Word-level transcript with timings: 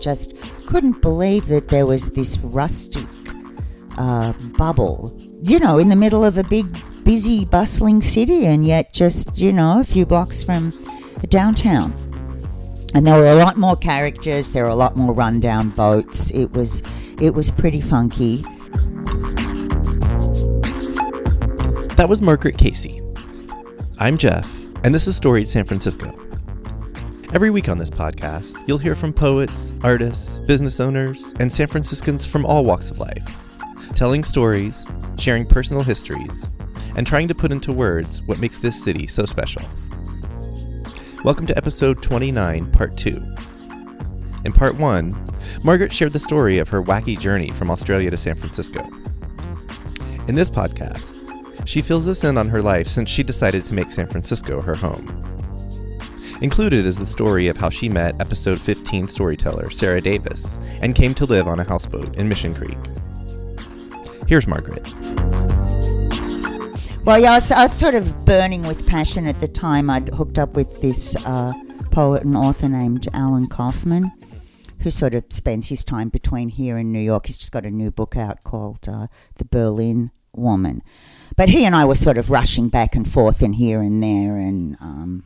just 0.00 0.34
couldn't 0.66 1.00
believe 1.00 1.46
that 1.48 1.68
there 1.68 1.86
was 1.86 2.10
this 2.10 2.38
rustic 2.38 3.06
uh, 3.96 4.32
bubble, 4.56 5.16
you 5.42 5.58
know, 5.58 5.78
in 5.78 5.88
the 5.88 5.96
middle 5.96 6.24
of 6.24 6.38
a 6.38 6.44
big, 6.44 6.66
busy, 7.04 7.44
bustling 7.44 8.00
city, 8.00 8.46
and 8.46 8.64
yet 8.64 8.92
just, 8.92 9.36
you 9.38 9.52
know, 9.52 9.80
a 9.80 9.84
few 9.84 10.06
blocks 10.06 10.44
from 10.44 10.72
downtown. 11.28 11.92
And 12.94 13.06
there 13.06 13.18
were 13.18 13.26
a 13.26 13.34
lot 13.34 13.56
more 13.56 13.76
characters. 13.76 14.52
There 14.52 14.64
were 14.64 14.70
a 14.70 14.76
lot 14.76 14.96
more 14.96 15.12
rundown 15.12 15.70
boats. 15.70 16.30
It 16.30 16.52
was, 16.52 16.82
it 17.20 17.34
was 17.34 17.50
pretty 17.50 17.80
funky. 17.80 18.44
That 21.96 22.06
was 22.08 22.22
Margaret 22.22 22.56
Casey. 22.56 23.02
I'm 23.98 24.16
Jeff, 24.16 24.48
and 24.84 24.94
this 24.94 25.08
is 25.08 25.16
Storied 25.16 25.48
San 25.48 25.64
Francisco. 25.64 26.27
Every 27.34 27.50
week 27.50 27.68
on 27.68 27.76
this 27.76 27.90
podcast, 27.90 28.66
you'll 28.66 28.78
hear 28.78 28.96
from 28.96 29.12
poets, 29.12 29.76
artists, 29.82 30.38
business 30.38 30.80
owners, 30.80 31.34
and 31.38 31.52
San 31.52 31.66
Franciscans 31.66 32.24
from 32.24 32.46
all 32.46 32.64
walks 32.64 32.90
of 32.90 33.00
life, 33.00 33.36
telling 33.94 34.24
stories, 34.24 34.86
sharing 35.18 35.44
personal 35.44 35.82
histories, 35.82 36.48
and 36.96 37.06
trying 37.06 37.28
to 37.28 37.34
put 37.34 37.52
into 37.52 37.70
words 37.70 38.22
what 38.22 38.40
makes 38.40 38.60
this 38.60 38.82
city 38.82 39.06
so 39.06 39.26
special. 39.26 39.60
Welcome 41.22 41.46
to 41.48 41.56
episode 41.58 42.02
29, 42.02 42.72
part 42.72 42.96
2. 42.96 43.22
In 44.46 44.52
part 44.54 44.76
1, 44.76 45.32
Margaret 45.62 45.92
shared 45.92 46.14
the 46.14 46.18
story 46.18 46.56
of 46.56 46.68
her 46.68 46.82
wacky 46.82 47.20
journey 47.20 47.50
from 47.50 47.70
Australia 47.70 48.10
to 48.10 48.16
San 48.16 48.36
Francisco. 48.36 48.82
In 50.28 50.34
this 50.34 50.48
podcast, 50.48 51.14
she 51.68 51.82
fills 51.82 52.08
us 52.08 52.24
in 52.24 52.38
on 52.38 52.48
her 52.48 52.62
life 52.62 52.88
since 52.88 53.10
she 53.10 53.22
decided 53.22 53.66
to 53.66 53.74
make 53.74 53.92
San 53.92 54.06
Francisco 54.06 54.62
her 54.62 54.74
home. 54.74 55.37
Included 56.40 56.86
is 56.86 56.96
the 56.96 57.06
story 57.06 57.48
of 57.48 57.56
how 57.56 57.68
she 57.68 57.88
met 57.88 58.20
episode 58.20 58.60
15 58.60 59.08
storyteller 59.08 59.70
Sarah 59.70 60.00
Davis 60.00 60.56
and 60.82 60.94
came 60.94 61.12
to 61.16 61.24
live 61.24 61.48
on 61.48 61.58
a 61.58 61.64
houseboat 61.64 62.14
in 62.16 62.28
Mission 62.28 62.54
Creek. 62.54 62.78
Here's 64.28 64.46
Margaret. 64.46 64.86
Well, 67.04 67.18
yeah, 67.18 67.32
I 67.32 67.34
was, 67.36 67.50
I 67.50 67.62
was 67.62 67.72
sort 67.72 67.94
of 67.94 68.24
burning 68.24 68.62
with 68.62 68.86
passion 68.86 69.26
at 69.26 69.40
the 69.40 69.48
time. 69.48 69.90
I'd 69.90 70.10
hooked 70.10 70.38
up 70.38 70.54
with 70.54 70.80
this 70.80 71.16
uh, 71.26 71.52
poet 71.90 72.22
and 72.22 72.36
author 72.36 72.68
named 72.68 73.08
Alan 73.12 73.48
Kaufman, 73.48 74.12
who 74.80 74.90
sort 74.90 75.14
of 75.14 75.24
spends 75.30 75.70
his 75.70 75.82
time 75.82 76.08
between 76.08 76.50
here 76.50 76.76
and 76.76 76.92
New 76.92 77.00
York. 77.00 77.26
He's 77.26 77.38
just 77.38 77.50
got 77.50 77.66
a 77.66 77.70
new 77.70 77.90
book 77.90 78.16
out 78.16 78.44
called 78.44 78.88
uh, 78.88 79.08
The 79.36 79.44
Berlin 79.44 80.12
Woman. 80.34 80.82
But 81.36 81.48
he 81.48 81.64
and 81.64 81.74
I 81.74 81.84
were 81.84 81.94
sort 81.96 82.18
of 82.18 82.30
rushing 82.30 82.68
back 82.68 82.94
and 82.94 83.10
forth 83.10 83.42
and 83.42 83.56
here 83.56 83.80
and 83.80 84.00
there, 84.02 84.36
and 84.36 84.76
um, 84.80 85.24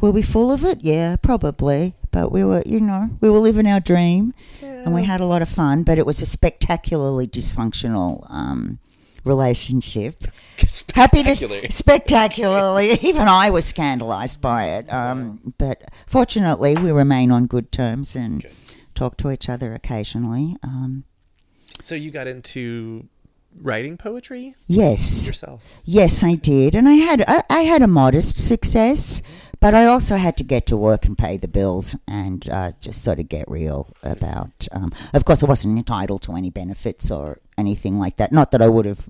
were 0.00 0.10
we 0.10 0.22
full 0.22 0.52
of 0.52 0.64
it? 0.64 0.78
Yeah, 0.80 1.16
probably. 1.16 1.94
But 2.10 2.32
we 2.32 2.44
were, 2.44 2.62
you 2.64 2.80
know, 2.80 3.10
we 3.20 3.28
were 3.28 3.38
living 3.38 3.66
our 3.66 3.80
dream, 3.80 4.32
yeah. 4.62 4.82
and 4.84 4.94
we 4.94 5.04
had 5.04 5.20
a 5.20 5.26
lot 5.26 5.42
of 5.42 5.48
fun. 5.48 5.82
But 5.82 5.98
it 5.98 6.06
was 6.06 6.22
a 6.22 6.26
spectacularly 6.26 7.26
dysfunctional 7.26 8.30
um, 8.30 8.78
relationship. 9.24 10.24
Happy 10.94 11.22
to 11.22 11.70
spectacularly. 11.70 12.90
Even 13.02 13.28
I 13.28 13.50
was 13.50 13.64
scandalized 13.64 14.40
by 14.40 14.64
it. 14.70 14.92
Um, 14.92 15.54
but 15.58 15.82
fortunately, 16.06 16.76
we 16.76 16.90
remain 16.90 17.30
on 17.30 17.46
good 17.46 17.70
terms 17.70 18.16
and 18.16 18.42
good. 18.42 18.52
talk 18.94 19.16
to 19.18 19.30
each 19.30 19.48
other 19.48 19.74
occasionally. 19.74 20.56
Um, 20.62 21.04
so 21.80 21.94
you 21.94 22.10
got 22.10 22.26
into 22.26 23.08
writing 23.60 23.96
poetry? 23.96 24.54
Yes. 24.66 25.26
Yourself? 25.26 25.62
Yes, 25.84 26.22
I 26.22 26.34
did, 26.34 26.74
and 26.74 26.88
I 26.88 26.94
had 26.94 27.24
I, 27.26 27.42
I 27.50 27.60
had 27.60 27.82
a 27.82 27.86
modest 27.86 28.38
success. 28.38 29.22
But 29.60 29.74
I 29.74 29.86
also 29.86 30.16
had 30.16 30.36
to 30.36 30.44
get 30.44 30.66
to 30.66 30.76
work 30.76 31.04
and 31.04 31.18
pay 31.18 31.36
the 31.36 31.48
bills 31.48 31.96
and 32.06 32.48
uh, 32.48 32.72
just 32.80 33.02
sort 33.02 33.18
of 33.18 33.28
get 33.28 33.50
real 33.50 33.88
about. 34.02 34.68
Um, 34.70 34.92
of 35.12 35.24
course, 35.24 35.42
I 35.42 35.46
wasn't 35.46 35.76
entitled 35.76 36.22
to 36.22 36.36
any 36.36 36.50
benefits 36.50 37.10
or 37.10 37.38
anything 37.56 37.98
like 37.98 38.16
that. 38.16 38.30
Not 38.30 38.52
that 38.52 38.62
I 38.62 38.68
would 38.68 38.86
have 38.86 39.08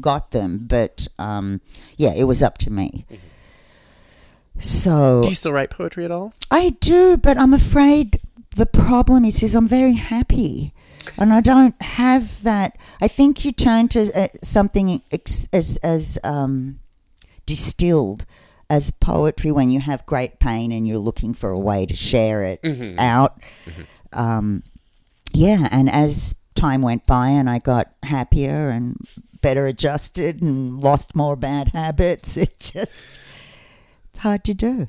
got 0.00 0.30
them, 0.30 0.66
but 0.66 1.08
um, 1.18 1.60
yeah, 1.96 2.14
it 2.14 2.24
was 2.24 2.42
up 2.42 2.56
to 2.58 2.72
me. 2.72 3.04
So. 4.58 5.22
Do 5.22 5.28
you 5.28 5.34
still 5.34 5.52
write 5.52 5.70
poetry 5.70 6.06
at 6.06 6.10
all? 6.10 6.32
I 6.50 6.70
do, 6.80 7.18
but 7.18 7.38
I'm 7.38 7.52
afraid 7.52 8.20
the 8.56 8.66
problem 8.66 9.26
is, 9.26 9.42
is 9.42 9.54
I'm 9.54 9.68
very 9.68 9.94
happy. 9.94 10.72
And 11.18 11.32
I 11.32 11.40
don't 11.40 11.80
have 11.82 12.42
that. 12.42 12.76
I 13.00 13.08
think 13.08 13.44
you 13.44 13.52
turn 13.52 13.88
to 13.88 14.10
uh, 14.14 14.28
something 14.42 15.02
ex- 15.12 15.48
as 15.52 15.76
as 15.78 16.18
um, 16.24 16.80
distilled 17.44 18.26
as 18.68 18.90
poetry 18.90 19.52
when 19.52 19.70
you 19.70 19.80
have 19.80 20.04
great 20.06 20.38
pain 20.38 20.72
and 20.72 20.86
you're 20.86 20.98
looking 20.98 21.34
for 21.34 21.50
a 21.50 21.58
way 21.58 21.86
to 21.86 21.94
share 21.94 22.42
it 22.42 22.62
mm-hmm. 22.62 22.98
out. 22.98 23.40
Mm-hmm. 23.64 23.82
Um, 24.18 24.62
yeah, 25.32 25.68
and 25.70 25.90
as 25.90 26.34
time 26.54 26.82
went 26.82 27.06
by 27.06 27.28
and 27.28 27.48
I 27.48 27.58
got 27.58 27.92
happier 28.02 28.70
and 28.70 28.96
better 29.42 29.66
adjusted 29.66 30.42
and 30.42 30.80
lost 30.80 31.14
more 31.14 31.36
bad 31.36 31.72
habits, 31.72 32.36
it 32.36 32.58
just 32.58 33.20
it's 34.10 34.18
hard 34.20 34.44
to 34.44 34.54
do. 34.54 34.88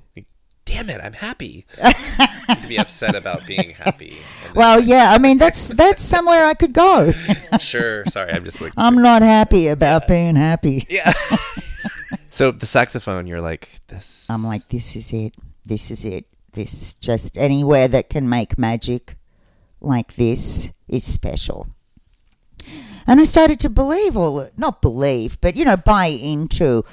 Damn 0.66 0.90
it, 0.90 1.00
I'm 1.02 1.14
happy. 1.14 1.66
to 1.78 2.68
be 2.68 2.78
upset 2.78 3.16
about 3.16 3.46
being 3.48 3.72
happy. 3.72 4.18
Well, 4.54 4.82
yeah, 4.84 5.12
I 5.12 5.18
mean 5.18 5.38
that's 5.38 5.70
that's 5.70 6.04
somewhere 6.04 6.46
I 6.46 6.54
could 6.54 6.74
go. 6.74 7.12
sure. 7.60 8.06
Sorry, 8.08 8.32
I'm 8.32 8.44
just 8.44 8.60
like 8.62 8.74
I'm 8.76 9.02
not 9.02 9.22
happy 9.22 9.68
about 9.68 10.04
yeah. 10.04 10.08
being 10.08 10.36
happy. 10.36 10.86
Yeah. 10.90 11.14
So 12.38 12.52
the 12.52 12.68
saxophone, 12.68 13.26
you're 13.26 13.42
like 13.42 13.68
this. 13.88 14.30
I'm 14.30 14.44
like, 14.44 14.70
this 14.70 14.96
is 14.96 15.12
it. 15.12 15.34
This 15.66 15.90
is 15.90 16.06
it. 16.06 16.26
This 16.54 16.94
just 16.94 17.36
anywhere 17.36 17.88
that 17.88 18.12
can 18.12 18.30
make 18.30 18.60
magic 18.60 19.16
like 19.82 20.14
this 20.18 20.72
is 20.88 21.04
special. 21.04 21.66
And 23.08 23.20
I 23.20 23.24
started 23.24 23.60
to 23.62 23.72
believe 23.72 24.16
all, 24.16 24.48
not 24.56 24.84
believe, 24.84 25.42
but 25.42 25.56
you 25.56 25.66
know, 25.66 25.78
buy 25.78 26.10
into 26.10 26.86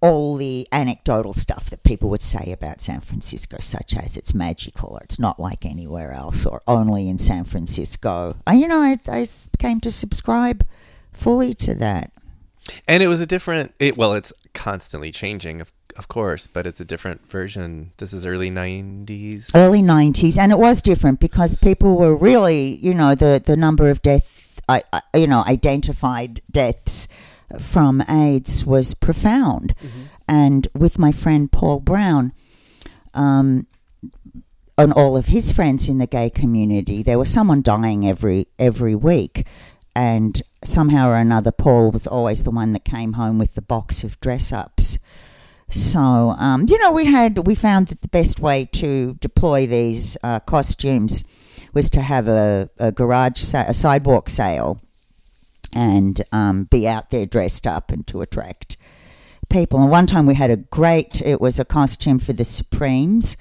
all 0.00 0.36
the 0.36 0.66
anecdotal 0.72 1.34
stuff 1.34 1.68
that 1.68 1.82
people 1.82 2.08
would 2.08 2.22
say 2.22 2.50
about 2.50 2.80
San 2.80 3.00
Francisco, 3.00 3.58
such 3.60 3.94
as 3.94 4.16
it's 4.16 4.32
magical 4.32 4.94
or 4.94 5.02
it's 5.02 5.18
not 5.18 5.38
like 5.38 5.66
anywhere 5.66 6.12
else 6.12 6.46
or 6.46 6.62
only 6.66 7.10
in 7.10 7.18
San 7.18 7.44
Francisco. 7.44 8.36
I, 8.46 8.54
you 8.54 8.68
know, 8.68 8.80
I, 8.80 8.96
I 9.06 9.26
came 9.58 9.80
to 9.80 9.90
subscribe 9.90 10.66
fully 11.12 11.52
to 11.56 11.74
that. 11.74 12.10
And 12.88 13.02
it 13.02 13.08
was 13.08 13.20
a 13.20 13.26
different. 13.26 13.74
It, 13.78 13.96
well, 13.96 14.14
it's 14.14 14.32
constantly 14.54 15.10
changing, 15.10 15.60
of, 15.60 15.72
of 15.96 16.08
course, 16.08 16.46
but 16.46 16.66
it's 16.66 16.80
a 16.80 16.84
different 16.84 17.28
version. 17.30 17.92
This 17.98 18.12
is 18.12 18.26
early 18.26 18.50
'90s. 18.50 19.50
Early 19.54 19.82
'90s, 19.82 20.38
and 20.38 20.52
it 20.52 20.58
was 20.58 20.82
different 20.82 21.20
because 21.20 21.60
people 21.62 21.96
were 21.96 22.14
really, 22.14 22.76
you 22.76 22.94
know, 22.94 23.14
the 23.14 23.42
the 23.44 23.56
number 23.56 23.88
of 23.88 24.02
deaths, 24.02 24.60
uh, 24.68 24.80
you 25.14 25.26
know, 25.26 25.44
identified 25.46 26.40
deaths 26.50 27.08
from 27.58 28.02
AIDS 28.08 28.64
was 28.64 28.94
profound. 28.94 29.74
Mm-hmm. 29.76 30.02
And 30.28 30.68
with 30.74 30.98
my 30.98 31.12
friend 31.12 31.52
Paul 31.52 31.80
Brown, 31.80 32.32
um, 33.12 33.66
and 34.76 34.92
all 34.92 35.16
of 35.16 35.26
his 35.26 35.52
friends 35.52 35.88
in 35.88 35.98
the 35.98 36.06
gay 36.06 36.30
community, 36.30 37.02
there 37.02 37.18
was 37.18 37.28
someone 37.28 37.62
dying 37.62 38.08
every 38.08 38.48
every 38.58 38.94
week, 38.94 39.46
and 39.94 40.42
somehow 40.64 41.08
or 41.08 41.16
another, 41.16 41.52
Paul 41.52 41.90
was 41.90 42.06
always 42.06 42.42
the 42.42 42.50
one 42.50 42.72
that 42.72 42.84
came 42.84 43.14
home 43.14 43.38
with 43.38 43.54
the 43.54 43.62
box 43.62 44.04
of 44.04 44.18
dress 44.20 44.52
ups. 44.52 44.98
So, 45.70 46.00
um, 46.00 46.66
you 46.68 46.78
know, 46.78 46.92
we 46.92 47.06
had 47.06 47.46
we 47.46 47.54
found 47.54 47.88
that 47.88 48.00
the 48.00 48.08
best 48.08 48.40
way 48.40 48.68
to 48.72 49.14
deploy 49.14 49.66
these 49.66 50.16
uh, 50.22 50.40
costumes 50.40 51.24
was 51.72 51.90
to 51.90 52.00
have 52.00 52.28
a, 52.28 52.70
a 52.78 52.92
garage 52.92 53.38
sa- 53.38 53.64
a 53.66 53.74
sidewalk 53.74 54.28
sale 54.28 54.80
and 55.72 56.22
um, 56.32 56.64
be 56.64 56.86
out 56.86 57.10
there 57.10 57.26
dressed 57.26 57.66
up 57.66 57.90
and 57.90 58.06
to 58.06 58.20
attract 58.20 58.76
people. 59.48 59.80
And 59.80 59.90
one 59.90 60.06
time 60.06 60.26
we 60.26 60.34
had 60.34 60.50
a 60.50 60.56
great 60.56 61.20
it 61.22 61.40
was 61.40 61.58
a 61.58 61.64
costume 61.64 62.18
for 62.18 62.32
the 62.32 62.44
Supremes. 62.44 63.36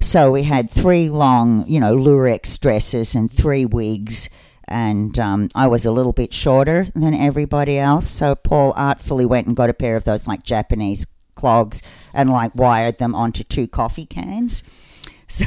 So 0.00 0.30
we 0.30 0.42
had 0.42 0.68
three 0.70 1.08
long, 1.08 1.64
you 1.66 1.80
know, 1.80 1.96
lurex 1.96 2.60
dresses 2.60 3.14
and 3.14 3.30
three 3.30 3.64
wigs 3.64 4.28
and 4.68 5.18
um, 5.18 5.48
I 5.54 5.66
was 5.66 5.86
a 5.86 5.92
little 5.92 6.12
bit 6.12 6.32
shorter 6.32 6.86
than 6.94 7.14
everybody 7.14 7.78
else. 7.78 8.08
So 8.08 8.34
Paul 8.34 8.72
artfully 8.76 9.26
went 9.26 9.46
and 9.46 9.56
got 9.56 9.70
a 9.70 9.74
pair 9.74 9.96
of 9.96 10.04
those 10.04 10.26
like 10.26 10.42
Japanese 10.42 11.06
clogs 11.34 11.82
and 12.12 12.30
like 12.30 12.54
wired 12.54 12.98
them 12.98 13.14
onto 13.14 13.44
two 13.44 13.66
coffee 13.66 14.06
cans, 14.06 14.62
so 15.26 15.46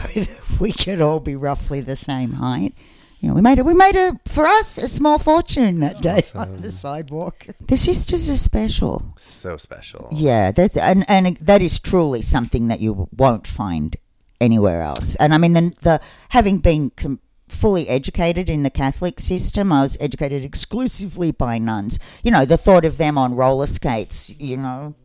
we 0.59 0.71
could 0.71 1.01
all 1.01 1.19
be 1.19 1.35
roughly 1.35 1.81
the 1.81 1.95
same 1.95 2.33
height. 2.33 2.73
You 3.19 3.29
know, 3.29 3.35
we 3.35 3.41
made 3.41 3.57
it. 3.57 3.65
We 3.65 3.73
made 3.73 3.95
a 3.95 4.19
for 4.27 4.45
us 4.45 4.77
a 4.77 4.87
small 4.87 5.17
fortune 5.17 5.79
that 5.79 6.01
day 6.01 6.17
awesome. 6.17 6.41
on 6.41 6.61
the 6.61 6.69
sidewalk. 6.69 7.47
The 7.67 7.77
sisters 7.77 8.29
are 8.29 8.37
special. 8.37 9.13
So 9.17 9.57
special. 9.57 10.07
Yeah, 10.11 10.51
that 10.51 10.77
and 10.77 11.03
and 11.09 11.37
that 11.37 11.61
is 11.63 11.79
truly 11.79 12.21
something 12.21 12.67
that 12.67 12.79
you 12.79 13.09
won't 13.15 13.47
find 13.47 13.95
anywhere 14.39 14.81
else. 14.81 15.15
And 15.15 15.33
I 15.33 15.39
mean, 15.39 15.53
the, 15.53 15.73
the 15.81 16.01
having 16.29 16.59
been 16.59 16.91
com- 16.91 17.19
fully 17.47 17.87
educated 17.87 18.49
in 18.49 18.63
the 18.63 18.69
Catholic 18.69 19.19
system. 19.19 19.71
I 19.71 19.81
was 19.81 19.97
educated 19.99 20.43
exclusively 20.43 21.31
by 21.31 21.57
nuns. 21.57 21.99
You 22.23 22.31
know, 22.31 22.45
the 22.45 22.57
thought 22.57 22.85
of 22.85 22.97
them 22.97 23.17
on 23.17 23.35
roller 23.35 23.67
skates, 23.67 24.29
you 24.39 24.57
know, 24.57 24.95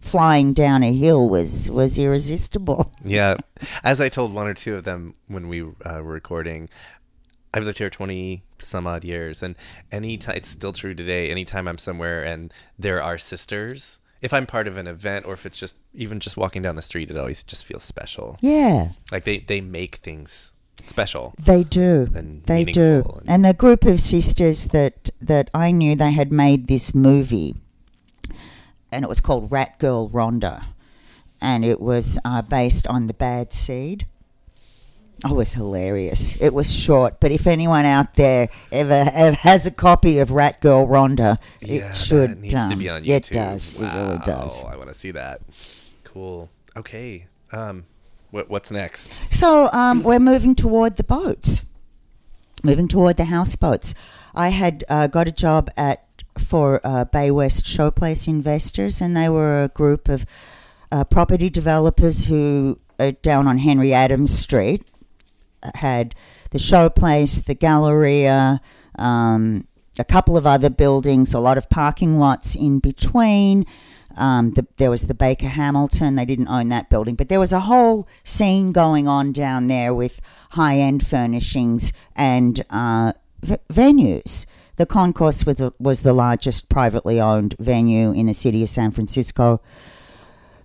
flying 0.00 0.52
down 0.52 0.82
a 0.82 0.92
hill 0.92 1.28
was 1.28 1.70
was 1.70 1.98
irresistible. 1.98 2.92
Yeah. 3.04 3.36
As 3.82 4.00
I 4.00 4.08
told 4.08 4.32
one 4.34 4.46
or 4.46 4.54
two 4.54 4.74
of 4.76 4.84
them 4.84 5.14
when 5.28 5.48
we 5.48 5.62
uh, 5.62 6.00
were 6.02 6.12
recording, 6.12 6.68
I've 7.54 7.64
lived 7.64 7.78
here 7.78 7.88
20 7.90 8.42
some 8.58 8.86
odd 8.86 9.04
years 9.04 9.42
and 9.42 9.54
any 9.90 10.16
time 10.18 10.36
it's 10.36 10.48
still 10.48 10.72
true 10.72 10.94
today 10.94 11.30
anytime 11.30 11.68
I'm 11.68 11.78
somewhere 11.78 12.22
and 12.24 12.52
there 12.78 13.00
are 13.02 13.16
sisters 13.18 14.00
if 14.20 14.34
I'm 14.34 14.46
part 14.46 14.66
of 14.66 14.76
an 14.76 14.88
event 14.88 15.26
or 15.26 15.32
if 15.32 15.46
it's 15.46 15.58
just 15.58 15.76
even 15.94 16.18
just 16.18 16.36
walking 16.36 16.60
down 16.60 16.74
the 16.74 16.82
street 16.82 17.08
it 17.10 17.16
always 17.16 17.44
just 17.44 17.64
feels 17.64 17.84
special 17.84 18.36
Yeah, 18.42 18.88
like 19.12 19.24
they 19.24 19.38
they 19.38 19.60
make 19.60 19.96
things 19.96 20.52
special 20.84 21.34
they 21.38 21.64
do. 21.64 22.06
They 22.46 22.64
do. 22.64 23.02
and- 23.20 23.28
And 23.28 23.44
the 23.44 23.54
group 23.54 23.84
of 23.84 24.00
sisters 24.00 24.68
that 24.68 25.10
that 25.20 25.50
I 25.54 25.70
knew, 25.70 25.94
they 25.96 26.12
had 26.12 26.32
made 26.32 26.66
this 26.68 26.94
movie, 26.94 27.54
and 28.90 29.04
it 29.04 29.08
was 29.08 29.20
called 29.20 29.50
Rat 29.52 29.78
Girl 29.78 30.08
Rhonda, 30.08 30.64
and 31.42 31.64
it 31.64 31.80
was 31.80 32.18
uh, 32.24 32.42
based 32.42 32.86
on 32.86 33.06
the 33.06 33.14
Bad 33.14 33.52
Seed. 33.52 34.06
Oh, 35.24 35.32
it 35.34 35.36
was 35.36 35.54
hilarious. 35.54 36.40
It 36.40 36.54
was 36.54 36.72
short, 36.72 37.18
but 37.18 37.32
if 37.32 37.48
anyone 37.48 37.84
out 37.84 38.14
there 38.14 38.48
ever, 38.70 39.10
ever 39.12 39.36
has 39.36 39.66
a 39.66 39.72
copy 39.72 40.20
of 40.20 40.30
Rat 40.30 40.60
Girl 40.60 40.86
Rhonda, 40.86 41.38
yeah, 41.60 41.90
it 41.90 41.96
should. 41.96 42.40
needs 42.40 42.54
to 42.54 42.60
um, 42.60 42.78
be 42.78 42.88
on 42.88 43.02
YouTube. 43.02 43.30
It 43.30 43.34
does. 43.34 43.74
It 43.74 43.80
really 43.82 44.18
does. 44.24 44.62
Wow, 44.62 44.70
I 44.72 44.76
want 44.76 44.88
to 44.88 44.94
see 44.94 45.10
that. 45.10 45.40
Cool. 46.04 46.48
Okay. 46.76 47.26
Um, 47.52 47.84
what 48.30 48.48
what's 48.50 48.70
next? 48.70 49.18
So 49.32 49.68
um, 49.72 50.02
we're 50.02 50.18
moving 50.18 50.54
toward 50.54 50.96
the 50.96 51.04
boats, 51.04 51.64
moving 52.62 52.88
toward 52.88 53.16
the 53.16 53.24
houseboats. 53.24 53.94
I 54.34 54.50
had 54.50 54.84
uh, 54.88 55.06
got 55.06 55.28
a 55.28 55.32
job 55.32 55.70
at 55.76 56.04
for 56.38 56.80
uh, 56.84 57.04
Bay 57.04 57.30
West 57.30 57.64
Showplace 57.64 58.28
Investors, 58.28 59.00
and 59.00 59.16
they 59.16 59.28
were 59.28 59.64
a 59.64 59.68
group 59.68 60.08
of 60.08 60.24
uh, 60.92 61.04
property 61.04 61.50
developers 61.50 62.26
who 62.26 62.78
uh, 62.98 63.12
down 63.22 63.46
on 63.46 63.58
Henry 63.58 63.92
Adams 63.92 64.36
Street 64.36 64.86
uh, 65.62 65.70
had 65.74 66.14
the 66.50 66.58
Showplace, 66.58 67.44
the 67.44 67.54
Galleria. 67.54 68.60
Um, 68.98 69.66
a 69.98 70.04
couple 70.04 70.36
of 70.36 70.46
other 70.46 70.70
buildings, 70.70 71.34
a 71.34 71.40
lot 71.40 71.58
of 71.58 71.68
parking 71.68 72.18
lots 72.18 72.54
in 72.54 72.78
between. 72.78 73.66
Um, 74.16 74.52
the, 74.52 74.66
there 74.78 74.90
was 74.90 75.06
the 75.06 75.14
Baker 75.14 75.48
Hamilton. 75.48 76.16
They 76.16 76.24
didn't 76.24 76.48
own 76.48 76.68
that 76.68 76.90
building, 76.90 77.14
but 77.14 77.28
there 77.28 77.38
was 77.38 77.52
a 77.52 77.60
whole 77.60 78.08
scene 78.24 78.72
going 78.72 79.06
on 79.06 79.32
down 79.32 79.66
there 79.68 79.94
with 79.94 80.20
high 80.50 80.78
end 80.78 81.06
furnishings 81.06 81.92
and 82.16 82.64
uh, 82.70 83.12
v- 83.42 83.56
venues. 83.68 84.46
The 84.76 84.86
Concourse 84.86 85.44
was 85.44 85.56
the, 85.56 85.72
was 85.78 86.02
the 86.02 86.12
largest 86.12 86.68
privately 86.68 87.20
owned 87.20 87.54
venue 87.58 88.12
in 88.12 88.26
the 88.26 88.34
city 88.34 88.62
of 88.62 88.68
San 88.68 88.90
Francisco. 88.90 89.60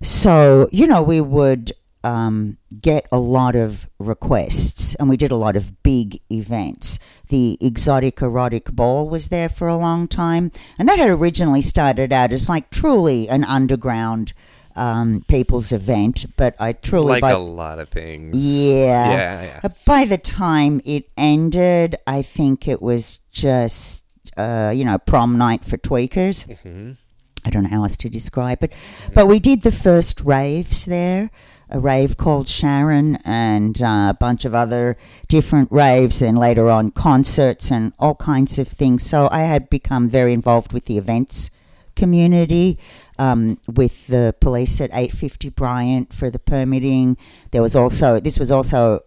So, 0.01 0.69
you 0.71 0.85
know, 0.85 1.01
we 1.01 1.21
would 1.21 1.71
um, 2.03 2.57
get 2.81 3.07
a 3.11 3.19
lot 3.19 3.55
of 3.55 3.87
requests 3.99 4.95
and 4.95 5.09
we 5.09 5.17
did 5.17 5.31
a 5.31 5.35
lot 5.35 5.55
of 5.55 5.81
big 5.83 6.19
events. 6.31 6.99
The 7.29 7.57
Exotic 7.61 8.21
Erotic 8.21 8.71
Ball 8.71 9.07
was 9.09 9.29
there 9.29 9.49
for 9.49 9.67
a 9.67 9.77
long 9.77 10.07
time, 10.07 10.51
and 10.77 10.87
that 10.89 10.99
had 10.99 11.09
originally 11.09 11.61
started 11.61 12.11
out 12.11 12.31
as 12.31 12.49
like 12.49 12.69
truly 12.69 13.29
an 13.29 13.43
underground 13.43 14.33
um, 14.75 15.23
people's 15.27 15.71
event, 15.71 16.25
but 16.35 16.55
I 16.59 16.73
truly 16.73 17.11
Like 17.13 17.21
by, 17.21 17.31
a 17.31 17.37
lot 17.39 17.77
of 17.79 17.89
things. 17.89 18.35
yeah. 18.35 19.11
Yeah. 19.11 19.43
Yeah. 19.43 19.59
Uh, 19.63 19.69
By 19.85 20.05
the 20.05 20.17
time 20.17 20.81
it 20.83 21.05
ended, 21.15 21.95
I 22.07 22.23
think 22.23 22.67
it 22.67 22.81
was 22.81 23.19
just, 23.31 24.03
uh, 24.35 24.73
you 24.75 24.83
know, 24.83 24.97
prom 24.97 25.37
night 25.37 25.63
for 25.63 25.77
tweakers. 25.77 26.47
Mhm. 26.65 26.97
I 27.45 27.49
don't 27.51 27.63
know 27.63 27.69
how 27.69 27.83
else 27.83 27.97
to 27.97 28.09
describe 28.09 28.63
it. 28.63 28.73
But 29.13 29.27
we 29.27 29.37
did 29.39 29.61
the 29.61 29.71
first 29.71 30.21
raves 30.21 30.85
there. 30.85 31.29
A 31.73 31.79
rave 31.79 32.17
called 32.17 32.47
Sharon 32.47 33.17
and 33.25 33.81
uh, 33.81 34.11
a 34.11 34.17
bunch 34.19 34.45
of 34.45 34.53
other 34.53 34.95
different 35.27 35.71
raves, 35.71 36.21
and 36.21 36.37
later 36.37 36.69
on 36.69 36.91
concerts 36.91 37.71
and 37.71 37.93
all 37.97 38.13
kinds 38.15 38.59
of 38.59 38.67
things. 38.67 39.03
So 39.03 39.27
I 39.31 39.41
had 39.41 39.71
become 39.71 40.07
very 40.07 40.33
involved 40.33 40.71
with 40.71 40.85
the 40.85 40.99
events 40.99 41.49
community, 41.95 42.79
um, 43.17 43.57
with 43.67 44.07
the 44.07 44.35
police 44.39 44.79
at 44.81 44.91
850 44.91 45.49
Bryant 45.49 46.13
for 46.13 46.29
the 46.29 46.39
permitting. 46.39 47.17
There 47.51 47.61
was 47.61 47.75
also, 47.75 48.19
this 48.19 48.37
was 48.37 48.51
also, 48.51 49.01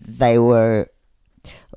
they 0.00 0.38
were 0.38 0.88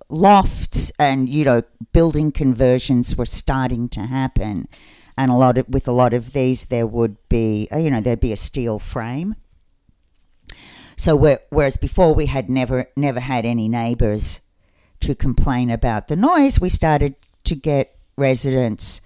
lofts 0.10 0.92
and 1.00 1.28
you 1.28 1.44
know 1.44 1.64
building 1.92 2.32
conversions 2.32 3.16
were 3.16 3.26
starting 3.26 3.90
to 3.90 4.02
happen 4.02 4.68
and 5.18 5.32
a 5.32 5.34
lot 5.34 5.58
of 5.58 5.68
with 5.68 5.88
a 5.88 5.92
lot 5.92 6.14
of 6.14 6.34
these 6.34 6.66
there 6.66 6.86
would 6.86 7.18
be 7.30 7.68
uh, 7.72 7.78
you 7.78 7.90
know 7.90 8.02
there'd 8.02 8.20
be 8.20 8.32
a 8.32 8.38
steel 8.38 8.78
frame 8.78 9.36
so 10.96 11.16
where, 11.16 11.40
whereas 11.50 11.78
before 11.78 12.14
we 12.14 12.26
had 12.28 12.50
never 12.50 12.86
never 12.96 13.20
had 13.20 13.46
any 13.46 13.68
neighbors 13.68 14.42
to 15.00 15.14
complain 15.16 15.70
about 15.70 16.08
the 16.08 16.16
noise 16.16 16.60
we 16.60 16.70
started 16.70 17.16
to 17.44 17.56
get 17.56 17.92
residents 18.18 19.02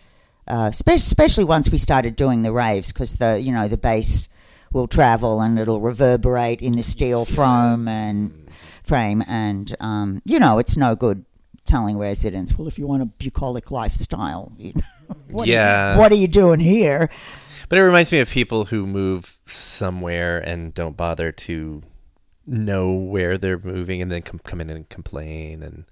uh, 0.47 0.71
spe- 0.71 0.89
especially 0.89 1.43
once 1.43 1.69
we 1.71 1.77
started 1.77 2.15
doing 2.15 2.41
the 2.43 2.51
raves 2.51 2.91
because 2.93 3.15
the 3.17 3.39
you 3.41 3.51
know 3.51 3.67
the 3.67 3.77
bass 3.77 4.29
will 4.71 4.87
travel 4.87 5.39
and 5.41 5.57
it'll 5.57 5.79
reverberate 5.81 6.61
in 6.61 6.73
the 6.73 6.83
steel 6.83 7.25
frame 7.25 7.87
and 7.87 8.49
frame 8.83 9.23
and 9.27 9.75
um, 9.79 10.21
you 10.25 10.39
know 10.39 10.59
it's 10.59 10.77
no 10.77 10.95
good 10.95 11.25
telling 11.65 11.97
residents 11.97 12.57
well 12.57 12.67
if 12.67 12.77
you 12.79 12.85
want 12.87 13.01
a 13.01 13.05
bucolic 13.05 13.71
lifestyle 13.71 14.51
you 14.57 14.71
know 14.75 15.15
what, 15.31 15.47
Yeah. 15.47 15.95
are 15.95 15.97
what 15.99 16.11
are 16.11 16.15
you 16.15 16.27
doing 16.27 16.59
here 16.59 17.09
But 17.69 17.79
it 17.79 17.83
reminds 17.83 18.11
me 18.11 18.19
of 18.19 18.29
people 18.29 18.65
who 18.65 18.85
move 18.85 19.39
somewhere 19.45 20.39
and 20.39 20.73
don't 20.73 20.95
bother 20.95 21.31
to 21.31 21.83
know 22.45 22.93
where 22.93 23.37
they're 23.37 23.59
moving 23.59 24.01
and 24.01 24.11
then 24.11 24.21
come, 24.21 24.39
come 24.39 24.61
in 24.61 24.69
and 24.69 24.87
complain 24.87 25.61
and 25.61 25.85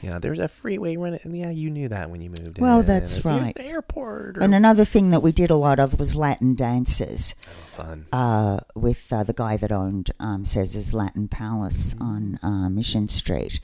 yeah, 0.00 0.20
there's 0.20 0.38
a 0.38 0.46
freeway 0.46 0.96
running 0.96 1.18
and 1.24 1.36
yeah, 1.36 1.50
you 1.50 1.70
knew 1.70 1.88
that 1.88 2.08
when 2.08 2.20
you 2.20 2.28
moved 2.28 2.58
in. 2.58 2.62
Well, 2.62 2.80
in. 2.80 2.86
that's 2.86 3.24
right. 3.24 3.52
The 3.54 3.64
airport. 3.64 4.38
Or 4.38 4.42
and 4.42 4.54
another 4.54 4.84
thing 4.84 5.10
that 5.10 5.20
we 5.20 5.32
did 5.32 5.50
a 5.50 5.56
lot 5.56 5.80
of 5.80 5.98
was 5.98 6.14
latin 6.14 6.54
dances 6.54 7.34
fun. 7.72 8.06
uh, 8.12 8.58
with 8.76 9.12
uh, 9.12 9.24
the 9.24 9.32
guy 9.32 9.56
that 9.56 9.72
owned 9.72 10.12
um, 10.20 10.44
Cesar's 10.44 10.94
Latin 10.94 11.26
Palace 11.26 11.96
on 12.00 12.38
uh, 12.42 12.68
Mission 12.68 13.08
Street. 13.08 13.58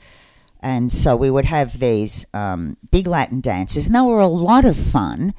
And 0.59 0.91
so 0.91 1.15
we 1.15 1.29
would 1.29 1.45
have 1.45 1.79
these 1.79 2.25
um, 2.33 2.77
big 2.89 3.05
Latin 3.05 3.39
dances, 3.39 3.85
and 3.85 3.95
they 3.95 4.01
were 4.01 4.19
a 4.19 4.27
lot 4.27 4.65
of 4.65 4.75
fun. 4.75 5.33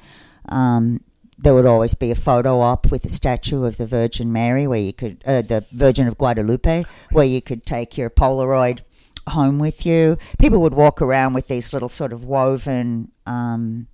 Um, 0.49 1.01
there 1.39 1.55
would 1.55 1.67
always 1.67 1.95
be 1.95 2.11
a 2.11 2.15
photo 2.15 2.61
op 2.61 2.91
with 2.91 3.05
a 3.05 3.09
statue 3.09 3.65
of 3.65 3.77
the 3.77 3.87
Virgin 3.87 4.33
Mary, 4.33 4.67
where 4.67 4.81
you 4.81 4.93
could, 4.93 5.23
uh, 5.27 5.43
the 5.43 5.65
Virgin 5.73 6.09
of 6.09 6.17
Guadalupe, 6.17 6.85
where 7.13 7.27
you 7.27 7.43
could 7.43 7.65
take 7.65 7.99
your 7.99 8.11
Polaroid 8.11 8.81
home 9.29 9.59
with 9.59 9.85
you. 9.85 10.17
People 10.39 10.63
would 10.63 10.75
walk 10.75 11.03
around 11.03 11.35
with 11.35 11.49
these 11.49 11.73
little 11.73 11.89
sort 11.89 12.13
of 12.13 12.25
woven. 12.25 13.11
Um, 13.27 13.89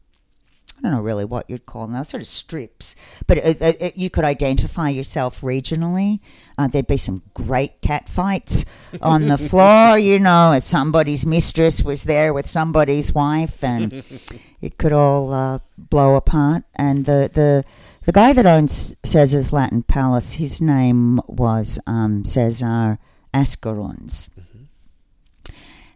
don't 0.82 0.92
know 0.92 1.00
really 1.00 1.24
what 1.24 1.48
you'd 1.48 1.64
call 1.66 1.82
them. 1.82 1.92
They're 1.94 2.04
sort 2.04 2.22
of 2.22 2.26
strips, 2.26 2.96
but 3.26 3.38
it, 3.38 3.60
it, 3.62 3.76
it- 3.80 3.96
you 3.96 4.10
could 4.10 4.24
identify 4.24 4.88
yourself 4.88 5.40
regionally. 5.42 6.20
Uh, 6.58 6.66
there'd 6.66 6.86
be 6.86 6.96
some 6.96 7.22
great 7.34 7.80
cat 7.80 8.08
fights 8.08 8.64
on 9.00 9.28
the 9.28 9.38
floor, 9.38 9.98
you 10.10 10.18
know, 10.18 10.52
and 10.52 10.62
somebody's 10.62 11.24
mistress 11.24 11.82
was 11.82 12.04
there 12.04 12.34
with 12.34 12.46
somebody's 12.48 13.14
wife, 13.14 13.62
and 13.64 13.92
it 14.60 14.76
could 14.78 14.92
all 14.92 15.32
uh, 15.32 15.58
blow 15.78 16.16
apart. 16.16 16.64
And 16.76 17.04
the, 17.06 17.30
the 17.32 17.64
the 18.04 18.12
guy 18.12 18.32
that 18.32 18.46
owns 18.46 18.96
Cesar's 19.04 19.52
Latin 19.52 19.84
Palace, 19.84 20.34
his 20.34 20.60
name 20.60 21.20
was 21.28 21.78
um, 21.86 22.24
Cesar 22.24 22.98
Ascarrunz 23.32 24.28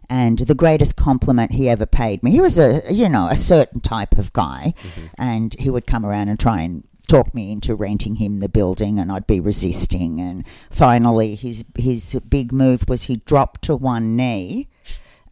and 0.09 0.39
the 0.39 0.55
greatest 0.55 0.95
compliment 0.95 1.51
he 1.51 1.69
ever 1.69 1.85
paid 1.85 2.23
me. 2.23 2.31
He 2.31 2.41
was 2.41 2.57
a 2.57 2.81
you 2.89 3.09
know 3.09 3.27
a 3.27 3.35
certain 3.35 3.81
type 3.81 4.17
of 4.17 4.33
guy, 4.33 4.73
mm-hmm. 4.77 5.07
and 5.17 5.55
he 5.59 5.69
would 5.69 5.87
come 5.87 6.05
around 6.05 6.29
and 6.29 6.39
try 6.39 6.61
and 6.61 6.83
talk 7.07 7.33
me 7.33 7.51
into 7.51 7.73
renting 7.75 8.15
him 8.15 8.39
the 8.39 8.49
building, 8.49 8.99
and 8.99 9.11
I'd 9.11 9.27
be 9.27 9.39
resisting. 9.39 10.19
And 10.19 10.47
finally, 10.69 11.35
his 11.35 11.65
his 11.77 12.19
big 12.29 12.51
move 12.51 12.87
was 12.87 13.03
he 13.03 13.17
dropped 13.17 13.63
to 13.63 13.75
one 13.75 14.15
knee. 14.15 14.67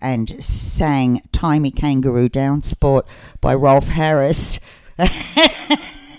And 0.01 0.43
sang 0.43 1.21
"Tie 1.31 1.57
Me 1.57 1.71
Kangaroo 1.71 2.29
Down" 2.29 2.61
sport 2.61 3.07
by 3.41 3.55
Rolf 3.55 3.87
Harris, 3.87 4.59
and 4.99 5.09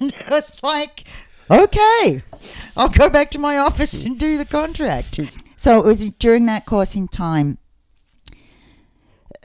it 0.00 0.28
was 0.28 0.60
like, 0.62 1.04
okay, 1.48 2.22
I'll 2.76 2.88
go 2.88 3.08
back 3.08 3.30
to 3.32 3.38
my 3.38 3.58
office 3.58 4.02
and 4.02 4.18
do 4.18 4.38
the 4.38 4.46
contract. 4.46 5.20
So 5.56 5.78
it 5.78 5.84
was 5.84 6.08
during 6.10 6.46
that 6.46 6.66
course 6.66 6.96
in 6.96 7.06
time 7.06 7.58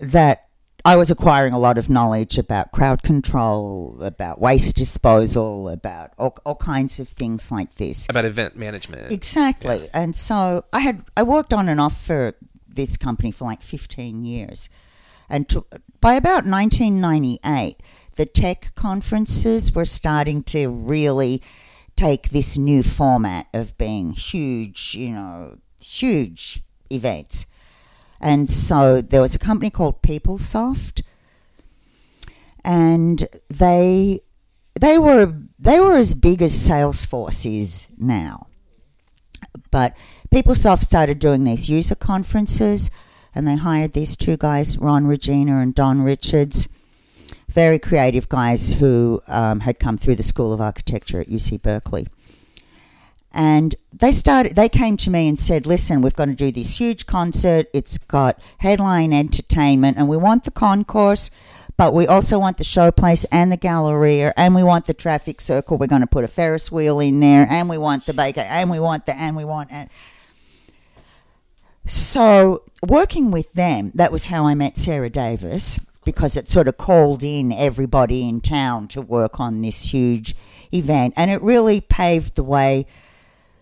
that 0.01 0.47
I 0.83 0.95
was 0.95 1.11
acquiring 1.11 1.53
a 1.53 1.59
lot 1.59 1.77
of 1.77 1.89
knowledge 1.89 2.37
about 2.37 2.71
crowd 2.71 3.03
control, 3.03 4.01
about 4.01 4.41
waste 4.41 4.75
disposal, 4.75 5.69
about 5.69 6.11
all, 6.17 6.37
all 6.43 6.55
kinds 6.55 6.99
of 6.99 7.07
things 7.07 7.51
like 7.51 7.75
this. 7.75 8.07
About 8.09 8.25
event 8.25 8.55
management. 8.55 9.11
Exactly. 9.11 9.89
And 9.93 10.15
so 10.15 10.65
I 10.73 10.79
had 10.79 11.05
I 11.15 11.23
worked 11.23 11.53
on 11.53 11.69
and 11.69 11.79
off 11.79 12.01
for 12.01 12.33
this 12.67 12.97
company 12.97 13.31
for 13.31 13.45
like 13.45 13.61
15 13.61 14.23
years. 14.23 14.69
And 15.29 15.47
to, 15.49 15.65
by 15.99 16.15
about 16.15 16.45
1998, 16.45 17.77
the 18.15 18.25
tech 18.25 18.73
conferences 18.75 19.73
were 19.73 19.85
starting 19.85 20.43
to 20.43 20.67
really 20.67 21.41
take 21.95 22.29
this 22.29 22.57
new 22.57 22.81
format 22.81 23.47
of 23.53 23.77
being 23.77 24.11
huge, 24.11 24.95
you 24.95 25.11
know, 25.11 25.57
huge 25.79 26.63
events. 26.89 27.45
And 28.21 28.47
so 28.49 29.01
there 29.01 29.19
was 29.19 29.33
a 29.33 29.39
company 29.39 29.71
called 29.71 30.03
PeopleSoft, 30.03 31.01
and 32.63 33.27
they 33.49 34.21
they 34.79 34.99
were 34.99 35.33
they 35.57 35.79
were 35.79 35.97
as 35.97 36.13
big 36.13 36.43
as 36.43 36.53
Salesforce 36.53 37.51
is 37.51 37.87
now. 37.97 38.47
But 39.71 39.97
PeopleSoft 40.29 40.81
started 40.81 41.17
doing 41.17 41.43
these 41.43 41.67
user 41.67 41.95
conferences, 41.95 42.91
and 43.33 43.47
they 43.47 43.55
hired 43.55 43.93
these 43.93 44.15
two 44.15 44.37
guys, 44.37 44.77
Ron 44.77 45.07
Regina 45.07 45.59
and 45.59 45.73
Don 45.73 46.03
Richards, 46.03 46.69
very 47.49 47.79
creative 47.79 48.29
guys 48.29 48.73
who 48.73 49.21
um, 49.27 49.61
had 49.61 49.79
come 49.79 49.97
through 49.97 50.15
the 50.15 50.23
School 50.23 50.53
of 50.53 50.61
Architecture 50.61 51.19
at 51.19 51.27
UC 51.27 51.61
Berkeley. 51.63 52.07
And 53.33 53.75
they 53.93 54.11
started. 54.11 54.55
They 54.55 54.67
came 54.67 54.97
to 54.97 55.09
me 55.09 55.29
and 55.29 55.39
said, 55.39 55.65
"Listen, 55.65 56.01
we've 56.01 56.15
got 56.15 56.25
to 56.25 56.33
do 56.33 56.51
this 56.51 56.77
huge 56.77 57.05
concert. 57.05 57.67
It's 57.73 57.97
got 57.97 58.39
headline 58.57 59.13
entertainment, 59.13 59.97
and 59.97 60.09
we 60.09 60.17
want 60.17 60.43
the 60.43 60.51
concourse, 60.51 61.31
but 61.77 61.93
we 61.93 62.07
also 62.07 62.37
want 62.37 62.57
the 62.57 62.63
showplace 62.63 63.25
and 63.31 63.51
the 63.51 63.57
galleria, 63.57 64.33
and 64.35 64.53
we 64.53 64.63
want 64.63 64.85
the 64.85 64.93
traffic 64.93 65.39
circle. 65.39 65.77
We're 65.77 65.87
going 65.87 66.01
to 66.01 66.07
put 66.07 66.25
a 66.25 66.27
Ferris 66.27 66.71
wheel 66.71 66.99
in 66.99 67.21
there, 67.21 67.47
and 67.49 67.69
we 67.69 67.77
want 67.77 68.05
the 68.05 68.13
baker, 68.13 68.41
and 68.41 68.69
we 68.69 68.79
want 68.79 69.05
the, 69.05 69.15
and 69.15 69.37
we 69.37 69.45
want." 69.45 69.71
And 69.71 69.89
so, 71.85 72.63
working 72.85 73.31
with 73.31 73.53
them, 73.53 73.91
that 73.95 74.11
was 74.11 74.27
how 74.27 74.45
I 74.45 74.55
met 74.55 74.77
Sarah 74.77 75.09
Davis 75.09 75.79
because 76.03 76.35
it 76.35 76.49
sort 76.49 76.67
of 76.67 76.77
called 76.77 77.23
in 77.23 77.51
everybody 77.51 78.27
in 78.27 78.41
town 78.41 78.87
to 78.89 79.01
work 79.01 79.39
on 79.39 79.61
this 79.61 79.93
huge 79.93 80.35
event, 80.73 81.13
and 81.15 81.31
it 81.31 81.41
really 81.41 81.81
paved 81.81 82.35
the 82.35 82.43
way 82.43 82.85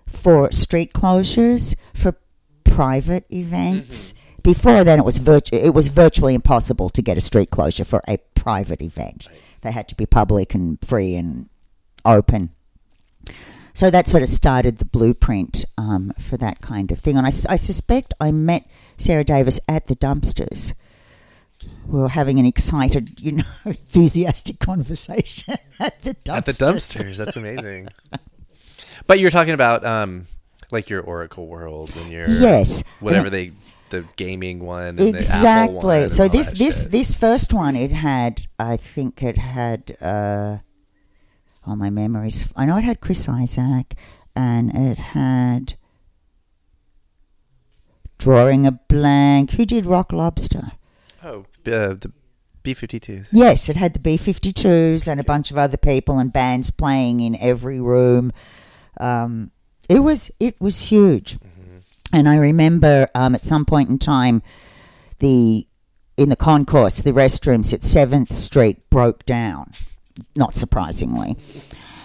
for 0.10 0.52
street 0.52 0.94
closures 0.94 1.76
for 1.94 2.16
private 2.64 3.26
events. 3.32 4.14
Before 4.44 4.84
then, 4.84 5.00
it 5.00 5.06
was 5.06 5.18
virtu- 5.20 5.56
it 5.56 5.74
was 5.74 5.90
virtually 5.90 6.34
impossible 6.34 6.90
to 6.90 7.02
get 7.02 7.18
a 7.18 7.22
street 7.22 7.52
closure 7.52 7.86
for 7.86 8.02
a 8.08 8.18
private 8.36 8.82
event. 8.82 9.28
They 9.62 9.72
had 9.72 9.88
to 9.90 9.96
be 9.96 10.06
public 10.06 10.54
and 10.54 10.80
free 10.86 11.16
and 11.16 11.50
open. 12.06 12.52
So 13.74 13.90
that 13.90 14.08
sort 14.08 14.24
of 14.24 14.30
started 14.30 14.78
the 14.78 14.86
blueprint 14.86 15.66
um, 15.78 16.12
for 16.20 16.38
that 16.38 16.62
kind 16.62 16.92
of 16.92 17.00
thing. 17.00 17.18
And 17.18 17.26
I 17.26 17.30
suspect 17.30 18.14
I 18.20 18.32
met 18.32 18.68
Sarah 18.98 19.24
Davis 19.24 19.60
at 19.68 19.88
the 19.88 19.96
dumpsters. 19.96 20.74
We 21.88 22.00
were 22.00 22.10
having 22.10 22.40
an 22.40 22.46
excited, 22.46 23.20
you 23.22 23.34
know, 23.34 23.44
enthusiastic 23.66 24.60
conversation 24.60 25.56
at 25.80 26.02
the 26.02 26.14
dumpsters. 26.16 26.38
At 26.38 26.46
the 26.46 26.52
dumpsters. 26.52 27.18
That's 27.18 27.38
amazing. 27.38 27.90
but 29.10 29.20
you're 29.20 29.32
talking 29.32 29.56
about 29.56 29.84
um, 29.84 30.28
like 30.72 30.88
your 30.88 31.02
Oracle 31.02 31.48
World 31.48 31.92
and 31.98 32.12
your 32.12 32.30
Yes. 32.30 32.84
whatever 33.00 33.30
they 33.30 33.52
the 33.90 34.06
gaming 34.18 34.60
one 34.60 35.00
and 35.00 35.00
the 35.00 35.04
Apple 35.04 35.14
one 35.14 35.18
exactly 35.18 36.02
and 36.04 36.12
so 36.12 36.28
this 36.28 36.52
this 36.52 36.84
shit. 36.84 36.92
this 36.92 37.16
first 37.16 37.52
one 37.54 37.76
it 37.76 37.92
had 37.92 38.44
i 38.60 38.78
think 38.78 39.24
it 39.24 39.36
had 39.36 39.98
uh 40.00 40.58
oh 41.66 41.76
my 41.76 41.90
memories 41.90 42.54
i 42.56 42.68
know 42.68 42.78
it 42.78 42.84
had 42.84 43.02
Chris 43.02 43.28
Isaak 43.28 43.96
and 44.36 44.70
it 44.76 45.00
had 45.00 45.74
drawing 48.20 48.68
a 48.68 48.72
blank 48.74 49.52
who 49.54 49.66
did 49.66 49.88
rock 49.88 50.14
lobster 50.14 50.74
oh 51.24 51.40
uh, 51.66 51.96
the 51.98 52.12
B52s. 52.64 53.30
yes 53.32 53.70
it 53.70 53.76
had 53.76 53.96
the 53.96 54.00
b-52s 54.00 55.08
and 55.08 55.20
a 55.20 55.24
bunch 55.24 55.50
of 55.50 55.58
other 55.58 55.78
people 55.78 56.20
and 56.20 56.32
bands 56.32 56.70
playing 56.70 57.22
in 57.22 57.36
every 57.38 57.82
room 57.82 58.32
um 58.98 59.52
it 59.88 60.00
was 60.00 60.32
it 60.40 60.60
was 60.60 60.84
huge 60.84 61.38
and 62.12 62.28
I 62.28 62.38
remember 62.38 63.10
um, 63.14 63.36
at 63.36 63.44
some 63.44 63.66
point 63.66 63.90
in 63.90 64.00
time, 64.00 64.42
the 65.20 65.68
in 66.18 66.30
the 66.30 66.36
concourse, 66.36 67.02
the 67.02 67.12
restrooms 67.12 67.74
at 67.74 67.84
Seventh 67.84 68.34
Street 68.34 68.90
broke 68.90 69.26
down. 69.26 69.72
Not 70.36 70.54
surprisingly, 70.54 71.38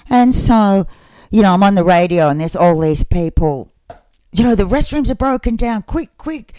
and 0.09 0.35
so 0.35 0.87
you 1.31 1.43
know 1.43 1.53
I'm 1.53 1.63
on 1.63 1.75
the 1.75 1.85
radio, 1.85 2.29
and 2.29 2.41
there's 2.41 2.55
all 2.55 2.79
these 2.79 3.03
people. 3.03 3.73
You 4.33 4.45
know 4.45 4.55
the 4.55 4.65
restrooms 4.65 5.11
are 5.11 5.17
broken 5.17 5.57
down. 5.57 5.83
Quick, 5.83 6.17
quick! 6.17 6.55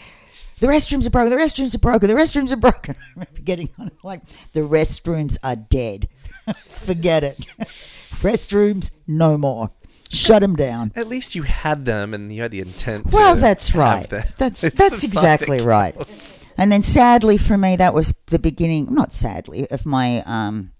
The 0.58 0.66
restrooms 0.66 1.06
are 1.06 1.10
broken. 1.10 1.30
The 1.30 1.42
restrooms 1.42 1.74
are 1.74 1.78
broken. 1.78 2.08
The 2.08 2.14
restrooms 2.14 2.52
are 2.52 2.56
broken. 2.56 2.96
I 3.00 3.04
remember 3.14 3.40
getting 3.42 3.70
on 3.78 3.90
like 4.02 4.26
the 4.52 4.60
restrooms 4.60 5.38
are 5.42 5.56
dead. 5.56 6.08
Forget 6.56 7.24
it. 7.24 7.38
restrooms 8.20 8.90
no 9.06 9.38
more. 9.38 9.70
Shut 10.10 10.40
them 10.42 10.56
down. 10.56 10.92
At 10.94 11.08
least 11.08 11.34
you 11.34 11.42
had 11.42 11.84
them 11.84 12.14
and 12.14 12.32
you 12.32 12.42
had 12.42 12.50
the 12.50 12.60
intent. 12.60 13.12
Well, 13.12 13.34
to 13.34 13.40
that's 13.40 13.74
right. 13.74 14.08
That's 14.38 14.62
that's 14.70 15.04
exactly 15.04 15.58
right. 15.58 15.94
And 16.58 16.72
then, 16.72 16.82
sadly 16.82 17.36
for 17.36 17.58
me, 17.58 17.76
that 17.76 17.92
was 17.92 18.12
the 18.26 18.38
beginning. 18.38 18.92
Not 18.94 19.12
sadly, 19.12 19.68
of 19.70 19.84
my 19.84 20.22
um, 20.26 20.72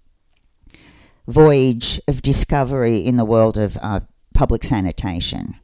voyage 1.27 1.99
of 2.07 2.21
discovery 2.21 2.97
in 2.97 3.17
the 3.17 3.25
world 3.25 3.57
of 3.57 3.77
uh, 3.81 3.99
public 4.33 4.63
sanitation, 4.63 5.55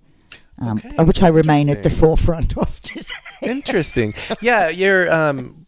um, 0.60 0.78
Okay, 0.86 1.04
which 1.04 1.24
I 1.24 1.30
remain 1.30 1.70
at 1.70 1.84
the 1.84 1.90
forefront 1.90 2.58
of 2.58 2.82
today. 2.82 3.06
Interesting. 3.42 4.14
Yeah, 4.42 4.70
your 4.70 5.12
um, 5.12 5.63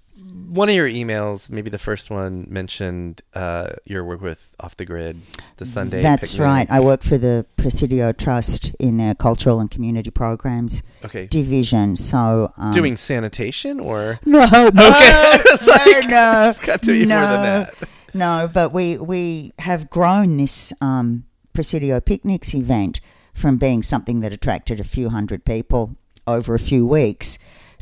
one 0.47 0.69
of 0.69 0.75
your 0.75 0.87
emails, 0.87 1.49
maybe 1.49 1.69
the 1.69 1.77
first 1.77 2.09
one, 2.09 2.45
mentioned 2.49 3.21
uh, 3.33 3.73
your 3.85 4.03
work 4.03 4.21
with 4.21 4.55
Off 4.59 4.77
the 4.77 4.85
Grid, 4.85 5.19
the 5.57 5.65
Sunday. 5.65 6.01
That's 6.01 6.33
picnic. 6.33 6.45
right. 6.45 6.67
I 6.69 6.79
work 6.79 7.03
for 7.03 7.17
the 7.17 7.45
Presidio 7.57 8.11
Trust 8.11 8.73
in 8.79 8.97
their 8.97 9.15
cultural 9.15 9.59
and 9.59 9.69
community 9.69 10.09
programs 10.11 10.83
Okay. 11.03 11.27
division. 11.27 11.95
So 11.95 12.51
um, 12.57 12.71
Doing 12.73 12.95
sanitation 12.97 13.79
or 13.79 14.19
No, 14.25 14.45
no, 14.45 14.69
no, 14.69 14.69
like, 14.71 16.07
no, 16.09 16.49
it's 16.49 16.65
got 16.65 16.81
to 16.83 16.91
be 16.91 17.05
no, 17.05 17.19
more 17.19 17.29
than 17.29 17.41
that. 17.43 17.73
No, 18.13 18.49
but 18.53 18.71
we 18.71 18.97
we 18.97 19.51
have 19.59 19.89
grown 19.89 20.37
this 20.37 20.71
um, 20.81 21.25
Presidio 21.53 21.99
Picnics 21.99 22.53
event 22.55 23.01
from 23.33 23.57
being 23.57 23.83
something 23.83 24.21
that 24.21 24.31
attracted 24.31 24.79
a 24.79 24.83
few 24.85 25.09
hundred 25.09 25.43
people 25.43 25.95
over 26.27 26.53
a 26.55 26.59
few 26.59 26.87
weeks 26.87 27.37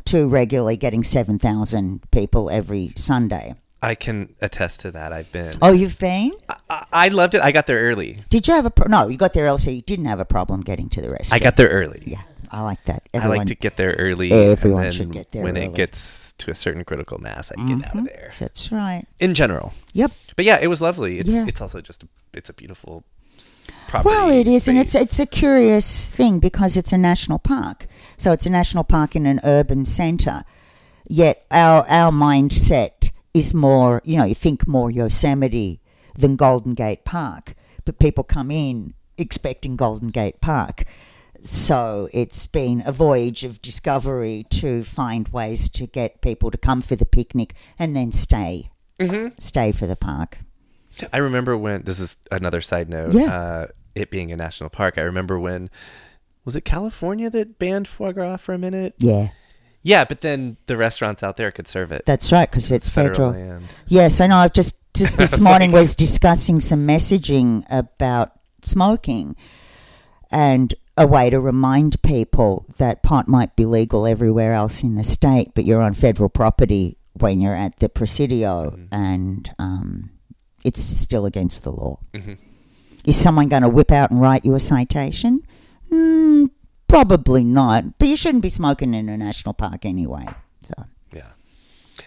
to 0.06 0.28
regularly 0.28 0.76
getting 0.76 1.02
seven 1.02 1.38
thousand 1.38 2.10
people 2.10 2.50
every 2.50 2.92
Sunday. 2.96 3.54
I 3.82 3.94
can 3.94 4.34
attest 4.40 4.80
to 4.80 4.90
that. 4.92 5.12
I've 5.12 5.30
been. 5.30 5.52
Oh, 5.60 5.70
you've 5.72 5.98
been? 5.98 6.32
I, 6.70 6.86
I 6.90 7.08
loved 7.08 7.34
it. 7.34 7.42
I 7.42 7.52
got 7.52 7.66
there 7.66 7.80
early. 7.80 8.16
Did 8.30 8.48
you 8.48 8.54
have 8.54 8.64
a 8.64 8.70
pro- 8.70 8.86
no? 8.88 9.08
You 9.08 9.18
got 9.18 9.34
there 9.34 9.44
early, 9.44 9.58
so 9.58 9.70
you 9.70 9.82
didn't 9.82 10.06
have 10.06 10.20
a 10.20 10.24
problem 10.24 10.62
getting 10.62 10.88
to 10.90 11.02
the 11.02 11.10
rest. 11.10 11.34
I 11.34 11.38
got 11.38 11.56
there 11.56 11.68
early. 11.68 12.02
yeah. 12.06 12.22
I 12.50 12.60
like 12.62 12.84
that. 12.84 13.02
I 13.12 13.26
like 13.26 13.48
to 13.48 13.56
get 13.56 13.76
there 13.76 13.94
early. 13.98 14.30
Everyone 14.30 14.90
should 14.92 15.10
get 15.10 15.32
there 15.32 15.42
when 15.42 15.56
early. 15.56 15.66
it 15.66 15.74
gets 15.74 16.32
to 16.34 16.52
a 16.52 16.54
certain 16.54 16.84
critical 16.84 17.18
mass. 17.18 17.50
I 17.50 17.56
get 17.56 17.62
out 17.62 17.70
of 17.70 17.90
mm-hmm. 17.90 18.04
there. 18.04 18.32
That's 18.38 18.70
right. 18.70 19.04
In 19.18 19.34
general, 19.34 19.72
Yep. 19.92 20.12
but 20.36 20.44
yeah, 20.44 20.58
it 20.62 20.68
was 20.68 20.80
lovely. 20.80 21.18
It's 21.18 21.28
Yeah. 21.28 21.46
it's 21.48 21.60
also 21.60 21.80
just 21.80 22.04
a, 22.04 22.08
it's 22.32 22.48
a 22.48 22.52
beautiful 22.52 23.02
property. 23.88 24.14
Well, 24.14 24.30
it 24.30 24.46
is, 24.46 24.68
and 24.68 24.78
it's 24.78 24.94
it's 24.94 25.18
a 25.18 25.26
curious 25.26 26.06
thing 26.08 26.38
because 26.38 26.76
it's 26.76 26.92
a 26.92 26.98
national 26.98 27.40
park. 27.40 27.86
So 28.16 28.32
it's 28.32 28.46
a 28.46 28.50
national 28.50 28.84
park 28.84 29.14
in 29.16 29.26
an 29.26 29.40
urban 29.44 29.84
centre. 29.84 30.44
Yet 31.08 31.44
our 31.50 31.84
our 31.88 32.10
mindset 32.12 33.10
is 33.34 33.52
more, 33.54 34.00
you 34.04 34.16
know, 34.16 34.24
you 34.24 34.34
think 34.34 34.66
more 34.66 34.90
Yosemite 34.90 35.80
than 36.16 36.36
Golden 36.36 36.74
Gate 36.74 37.04
Park, 37.04 37.54
but 37.84 37.98
people 37.98 38.24
come 38.24 38.50
in 38.50 38.94
expecting 39.18 39.76
Golden 39.76 40.08
Gate 40.08 40.40
Park. 40.40 40.84
So 41.40 42.08
it's 42.12 42.46
been 42.46 42.82
a 42.86 42.92
voyage 42.92 43.44
of 43.44 43.60
discovery 43.60 44.46
to 44.50 44.82
find 44.82 45.28
ways 45.28 45.68
to 45.70 45.86
get 45.86 46.22
people 46.22 46.50
to 46.50 46.56
come 46.56 46.80
for 46.80 46.96
the 46.96 47.04
picnic 47.04 47.54
and 47.78 47.94
then 47.96 48.12
stay, 48.12 48.70
Mm-hmm. 48.98 49.34
stay 49.38 49.72
for 49.72 49.86
the 49.86 49.96
park. 49.96 50.38
I 51.12 51.18
remember 51.18 51.56
when 51.58 51.82
this 51.82 51.98
is 52.00 52.16
another 52.30 52.60
side 52.60 52.88
note. 52.88 53.12
Yeah. 53.12 53.34
Uh, 53.34 53.66
it 53.94 54.10
being 54.10 54.32
a 54.32 54.36
national 54.36 54.70
park, 54.70 54.96
I 54.96 55.02
remember 55.02 55.38
when 55.38 55.68
was 56.44 56.56
it 56.56 56.62
California 56.64 57.30
that 57.30 57.58
banned 57.58 57.88
foie 57.88 58.12
gras 58.12 58.36
for 58.38 58.52
a 58.54 58.58
minute? 58.58 58.94
Yeah, 58.98 59.28
Yeah, 59.82 60.04
but 60.04 60.20
then 60.20 60.56
the 60.66 60.76
restaurants 60.76 61.22
out 61.22 61.36
there 61.36 61.50
could 61.50 61.66
serve 61.68 61.92
it. 61.92 62.04
that's 62.06 62.32
right 62.32 62.50
because 62.50 62.70
it's 62.70 62.90
federal. 62.90 63.30
land. 63.32 63.64
Yes, 63.86 64.20
I 64.20 64.26
know. 64.26 64.36
I've 64.38 64.52
just 64.52 64.80
just 64.94 65.16
this 65.24 65.40
morning 65.40 65.72
like- 65.72 65.80
was 65.80 65.94
discussing 65.96 66.60
some 66.60 66.86
messaging 66.86 67.64
about 67.70 68.32
smoking 68.62 69.36
and 70.30 70.74
a 70.96 71.06
way 71.06 71.28
to 71.30 71.40
remind 71.40 72.00
people 72.02 72.64
that 72.78 73.02
pot 73.02 73.26
might 73.26 73.56
be 73.56 73.64
legal 73.66 74.06
everywhere 74.06 74.54
else 74.54 74.82
in 74.84 74.94
the 74.94 75.02
state, 75.04 75.50
but 75.54 75.64
you're 75.64 75.82
on 75.82 75.92
federal 75.94 76.28
property 76.28 76.96
when 77.14 77.40
you're 77.40 77.54
at 77.56 77.76
the 77.80 77.88
Presidio, 77.88 78.70
Mm-hmm. 78.70 78.94
and 78.94 79.50
um, 79.58 80.10
it's 80.64 80.80
still 80.80 81.26
against 81.26 81.62
the 81.64 81.70
law. 81.72 81.98
Mhm. 82.12 82.38
Is 83.04 83.16
someone 83.20 83.48
going 83.48 83.62
to 83.62 83.68
whip 83.68 83.90
out 83.92 84.10
and 84.10 84.20
write 84.20 84.44
you 84.44 84.54
a 84.54 84.60
citation? 84.60 85.42
Mm, 85.90 86.50
probably 86.88 87.44
not. 87.44 87.98
But 87.98 88.08
you 88.08 88.16
shouldn't 88.16 88.42
be 88.42 88.48
smoking 88.48 88.94
in 88.94 89.08
a 89.08 89.16
national 89.16 89.54
park 89.54 89.84
anyway. 89.84 90.26
So 90.62 90.74
Yeah. 91.12 91.26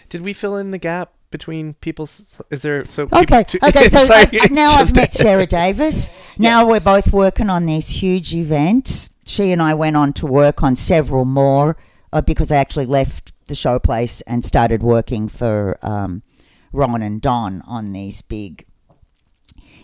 Did 0.09 0.21
we 0.21 0.33
fill 0.33 0.55
in 0.57 0.71
the 0.71 0.77
gap 0.77 1.11
between 1.31 1.73
people? 1.75 2.05
Is 2.05 2.61
there 2.61 2.85
so? 2.89 3.03
Okay, 3.11 3.43
peop- 3.43 3.63
okay. 3.63 3.89
So 3.89 3.99
I, 4.13 4.27
I- 4.31 4.47
now 4.51 4.69
I've 4.69 4.95
met. 4.95 5.13
Sarah 5.23 5.45
Davis. 5.45 6.09
Now 6.37 6.61
Yes. 6.61 6.69
we're 6.69 6.93
both 6.93 7.13
working 7.13 7.49
on 7.49 7.65
these 7.65 7.89
huge 7.89 8.33
events. 8.33 9.09
She 9.25 9.51
and 9.51 9.61
I 9.61 9.73
went 9.73 9.95
on 9.97 10.13
to 10.13 10.25
work 10.25 10.63
on 10.63 10.75
several 10.75 11.25
more 11.25 11.75
uh, 12.13 12.21
because 12.21 12.51
I 12.51 12.55
actually 12.57 12.85
left 12.85 13.33
the 13.47 13.53
showplace 13.55 14.21
and 14.25 14.43
started 14.45 14.81
working 14.83 15.27
for 15.27 15.77
um, 15.81 16.21
Ron 16.71 17.01
and 17.01 17.19
Don 17.21 17.61
on 17.67 17.91
these 17.91 18.21
big 18.21 18.65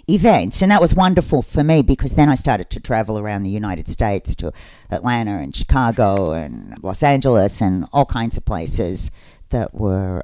events. 0.09 0.61
And 0.61 0.71
that 0.71 0.81
was 0.81 0.93
wonderful 0.93 1.41
for 1.41 1.63
me 1.63 1.81
because 1.81 2.15
then 2.15 2.29
I 2.29 2.35
started 2.35 2.69
to 2.71 2.79
travel 2.79 3.17
around 3.17 3.43
the 3.43 3.49
United 3.49 3.87
States 3.87 4.35
to 4.35 4.51
Atlanta 4.91 5.31
and 5.31 5.55
Chicago 5.55 6.33
and 6.33 6.81
Los 6.83 7.03
Angeles 7.03 7.61
and 7.61 7.85
all 7.93 8.05
kinds 8.05 8.37
of 8.37 8.45
places 8.45 9.11
that 9.49 9.73
were 9.73 10.23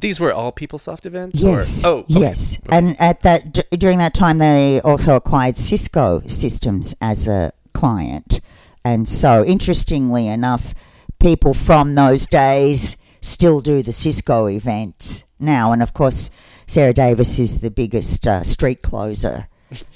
These 0.00 0.20
were 0.20 0.32
all 0.32 0.52
PeopleSoft 0.52 1.06
events. 1.06 1.40
Yes. 1.40 1.84
Or, 1.84 1.88
oh, 1.88 1.98
okay. 2.00 2.20
yes. 2.20 2.60
And 2.70 2.94
at 3.00 3.22
that 3.22 3.52
d- 3.52 3.62
during 3.76 3.98
that 3.98 4.14
time, 4.14 4.38
they 4.38 4.80
also 4.82 5.16
acquired 5.16 5.56
Cisco 5.56 6.22
Systems 6.28 6.94
as 7.00 7.26
a 7.26 7.52
client, 7.72 8.40
and 8.84 9.08
so 9.08 9.44
interestingly 9.44 10.28
enough, 10.28 10.74
people 11.18 11.52
from 11.54 11.94
those 11.94 12.26
days 12.26 12.96
still 13.20 13.60
do 13.60 13.82
the 13.82 13.92
Cisco 13.92 14.46
events 14.46 15.24
now, 15.38 15.72
and 15.72 15.82
of 15.82 15.92
course, 15.92 16.30
Sarah 16.66 16.92
Davis 16.92 17.38
is 17.38 17.58
the 17.60 17.70
biggest 17.70 18.26
uh, 18.26 18.42
street 18.42 18.82
closer 18.82 19.48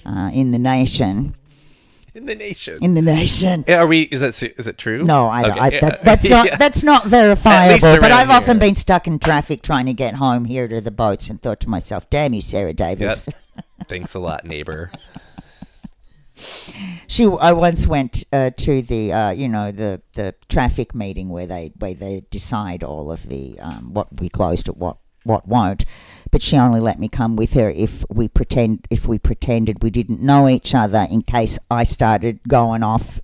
uh, 0.06 0.30
in 0.32 0.50
the 0.52 0.58
nation. 0.58 1.34
in 2.14 2.26
the 2.26 2.34
nation. 2.34 2.78
In 2.82 2.94
the 2.94 3.02
nation. 3.02 3.64
Are 3.68 3.86
we? 3.86 4.02
Is 4.02 4.20
that 4.20 4.40
is 4.58 4.66
it 4.66 4.78
true? 4.78 4.98
No, 4.98 5.26
I, 5.26 5.50
Okay, 5.50 5.60
I, 5.60 5.70
that, 5.80 6.04
that's 6.04 6.30
not 6.30 6.46
Yeah. 6.46 6.56
that's 6.56 6.82
not 6.84 7.04
verifiable. 7.06 7.98
But 8.00 8.12
I've 8.12 8.30
often 8.30 8.58
been 8.58 8.76
stuck 8.76 9.06
in 9.06 9.18
traffic 9.18 9.62
trying 9.62 9.86
to 9.86 9.94
get 9.94 10.14
home 10.14 10.44
here 10.44 10.68
to 10.68 10.80
the 10.80 10.90
boats 10.90 11.28
and 11.30 11.40
thought 11.40 11.60
to 11.60 11.68
myself, 11.68 12.08
"Damn 12.10 12.34
you, 12.34 12.40
Sarah 12.40 12.72
Davis." 12.72 13.28
Thanks 13.86 14.14
a 14.14 14.18
lot, 14.20 14.44
neighbor. 14.44 14.90
She, 17.06 17.26
I 17.26 17.52
once 17.52 17.86
went 17.86 18.24
uh, 18.32 18.50
to 18.56 18.80
the, 18.80 19.12
uh, 19.12 19.30
you 19.30 19.46
know, 19.46 19.72
the, 19.72 20.00
the 20.14 20.34
traffic 20.48 20.94
meeting 20.94 21.28
where 21.28 21.46
they 21.46 21.72
where 21.78 21.92
they 21.92 22.22
decide 22.30 22.82
all 22.82 23.12
of 23.12 23.28
the 23.28 23.58
um, 23.60 23.92
what 23.92 24.20
we 24.20 24.30
closed 24.30 24.66
at 24.68 24.76
what 24.78 24.96
what 25.24 25.46
won't. 25.46 25.84
But 26.30 26.42
she 26.42 26.56
only 26.56 26.80
let 26.80 26.98
me 27.00 27.08
come 27.08 27.34
with 27.34 27.54
her 27.54 27.70
if 27.70 28.04
we 28.08 28.28
pretend 28.28 28.86
if 28.90 29.06
we 29.06 29.18
pretended 29.18 29.82
we 29.82 29.90
didn't 29.90 30.20
know 30.20 30.48
each 30.48 30.74
other 30.74 31.06
in 31.10 31.22
case 31.22 31.58
I 31.70 31.84
started 31.84 32.40
going 32.46 32.82
off 32.82 33.20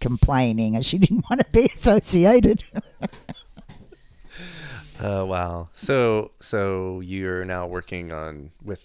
complaining 0.00 0.74
and 0.74 0.84
she 0.84 0.98
didn't 1.04 1.24
want 1.28 1.42
to 1.42 1.50
be 1.52 1.66
associated. 1.66 2.64
Oh 5.02 5.24
wow. 5.24 5.68
So 5.74 6.32
so 6.40 7.00
you're 7.00 7.44
now 7.44 7.66
working 7.66 8.12
on 8.12 8.50
with 8.62 8.84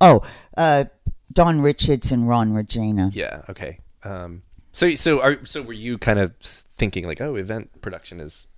oh, 0.00 0.22
uh, 0.56 0.84
Don 1.32 1.60
Richards 1.60 2.12
and 2.12 2.28
Ron 2.28 2.52
Regina. 2.52 3.10
yeah 3.12 3.42
okay. 3.48 3.78
Um. 4.04 4.42
So 4.72 4.94
so 4.94 5.20
are 5.22 5.44
so 5.44 5.62
were 5.62 5.72
you 5.72 5.98
kind 5.98 6.18
of 6.18 6.34
thinking 6.36 7.06
like 7.06 7.20
oh 7.20 7.36
event 7.36 7.80
production 7.82 8.20
is 8.20 8.48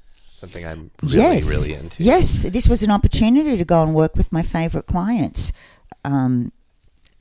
something 0.45 0.67
I'm 0.67 0.91
really 1.03 1.17
yes. 1.17 1.51
really 1.51 1.79
into. 1.79 2.03
Yes, 2.03 2.43
this 2.51 2.69
was 2.69 2.83
an 2.83 2.91
opportunity 2.91 3.57
to 3.57 3.65
go 3.65 3.83
and 3.83 3.95
work 3.95 4.15
with 4.15 4.33
my 4.33 4.43
favorite 4.43 4.87
clients. 4.87 5.53
Um, 6.05 6.53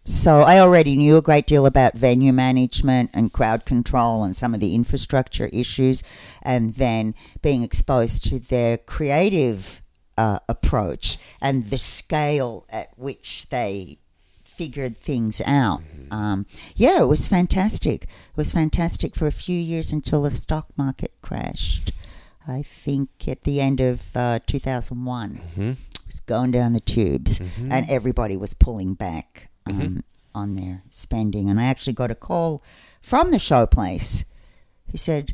so 0.03 0.41
I 0.41 0.59
already 0.59 0.97
knew 0.97 1.15
a 1.15 1.21
great 1.21 1.47
deal 1.47 1.65
about 1.65 1.93
venue 1.93 2.33
management 2.33 3.11
and 3.13 3.31
crowd 3.31 3.65
control 3.65 4.25
and 4.25 4.35
some 4.35 4.53
of 4.53 4.59
the 4.59 4.75
infrastructure 4.75 5.49
issues, 5.53 6.03
and 6.41 6.75
then 6.75 7.15
being 7.41 7.63
exposed 7.63 8.25
to 8.25 8.39
their 8.39 8.77
creative 8.77 9.81
uh, 10.17 10.39
approach 10.49 11.17
and 11.41 11.67
the 11.67 11.77
scale 11.77 12.65
at 12.69 12.89
which 12.97 13.49
they 13.49 13.97
figured 14.43 14.97
things 14.97 15.41
out. 15.45 15.81
Um, 16.12 16.45
yeah, 16.75 17.01
it 17.01 17.07
was 17.07 17.29
fantastic. 17.29 18.03
It 18.03 18.09
was 18.36 18.51
fantastic 18.51 19.15
for 19.15 19.25
a 19.25 19.31
few 19.31 19.57
years 19.57 19.93
until 19.93 20.23
the 20.23 20.31
stock 20.31 20.67
market 20.75 21.13
crashed. 21.21 21.93
I 22.47 22.62
think 22.62 23.10
at 23.27 23.43
the 23.43 23.62
end 23.62 23.79
of 23.82 24.15
uh, 24.15 24.39
2001. 24.45 25.41
Mhm. 25.58 25.71
It 25.71 26.06
was 26.08 26.19
going 26.19 26.51
down 26.51 26.73
the 26.73 26.79
tubes, 26.82 27.39
Mm-hmm. 27.39 27.71
and 27.71 27.89
everybody 27.89 28.36
was 28.38 28.53
pulling 28.53 28.93
back 28.93 29.49
um, 29.65 30.03
on 30.36 30.56
their 30.56 30.84
spending. 30.89 31.49
And 31.49 31.60
I 31.60 31.63
actually 31.65 31.93
got 31.93 32.12
a 32.12 32.15
call 32.15 32.62
from 33.01 33.32
the 33.32 33.39
show 33.39 33.65
place 33.65 34.25
who 34.91 34.97
said, 34.97 35.34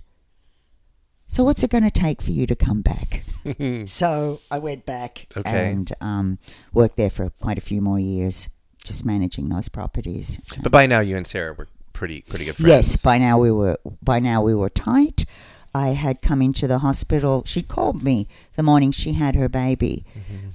So, 1.27 1.43
what's 1.43 1.63
it 1.63 1.71
going 1.71 1.83
to 1.83 1.91
take 1.91 2.21
for 2.21 2.31
you 2.31 2.45
to 2.47 2.55
come 2.55 2.81
back? 2.81 3.23
so, 3.87 4.39
I 4.51 4.59
went 4.59 4.85
back 4.85 5.27
Okay. 5.35 5.71
and 5.71 5.91
um, 6.01 6.37
worked 6.73 6.97
there 6.97 7.09
for 7.09 7.29
quite 7.41 7.57
a 7.57 7.61
few 7.61 7.81
more 7.81 7.99
years, 7.99 8.49
just 8.83 9.05
managing 9.05 9.49
those 9.49 9.69
properties. 9.69 10.39
But 10.61 10.71
by 10.71 10.85
now 10.85 10.99
you 10.99 11.17
and 11.17 11.25
Sarah 11.27 11.53
were 11.53 11.67
pretty 11.93 12.21
pretty 12.21 12.45
good 12.45 12.55
friends. 12.55 12.69
Yes, 12.69 13.03
by 13.03 13.17
now 13.17 13.37
we 13.39 13.51
were 13.51 13.77
by 14.01 14.19
now 14.19 14.41
we 14.43 14.53
were 14.55 14.69
tight. 14.69 15.25
I 15.73 15.89
had 15.89 16.21
come 16.21 16.41
into 16.41 16.67
the 16.67 16.79
hospital. 16.79 17.43
She 17.45 17.61
called 17.61 18.03
me 18.03 18.27
the 18.55 18.63
morning 18.63 18.91
she 18.91 19.13
had 19.13 19.35
her 19.35 19.49
baby. 19.49 20.05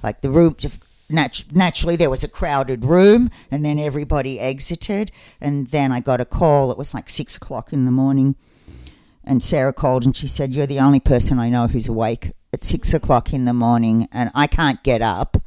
Like 0.03 0.21
the 0.21 0.29
room, 0.29 0.55
just 0.57 0.79
nat- 1.09 1.43
naturally 1.51 1.95
there 1.95 2.09
was 2.09 2.23
a 2.23 2.27
crowded 2.27 2.83
room, 2.85 3.29
and 3.49 3.63
then 3.63 3.79
everybody 3.79 4.39
exited. 4.39 5.11
And 5.39 5.67
then 5.67 5.91
I 5.91 5.99
got 5.99 6.21
a 6.21 6.25
call. 6.25 6.71
It 6.71 6.77
was 6.77 6.93
like 6.93 7.09
six 7.09 7.37
o'clock 7.37 7.71
in 7.71 7.85
the 7.85 7.91
morning, 7.91 8.35
and 9.23 9.41
Sarah 9.41 9.73
called 9.73 10.05
and 10.05 10.15
she 10.15 10.27
said, 10.27 10.53
"You're 10.53 10.67
the 10.67 10.79
only 10.79 10.99
person 10.99 11.39
I 11.39 11.49
know 11.49 11.67
who's 11.67 11.87
awake 11.87 12.33
at 12.53 12.63
six 12.63 12.93
o'clock 12.93 13.33
in 13.33 13.45
the 13.45 13.53
morning, 13.53 14.07
and 14.11 14.31
I 14.35 14.47
can't 14.47 14.83
get 14.83 15.01
up." 15.01 15.37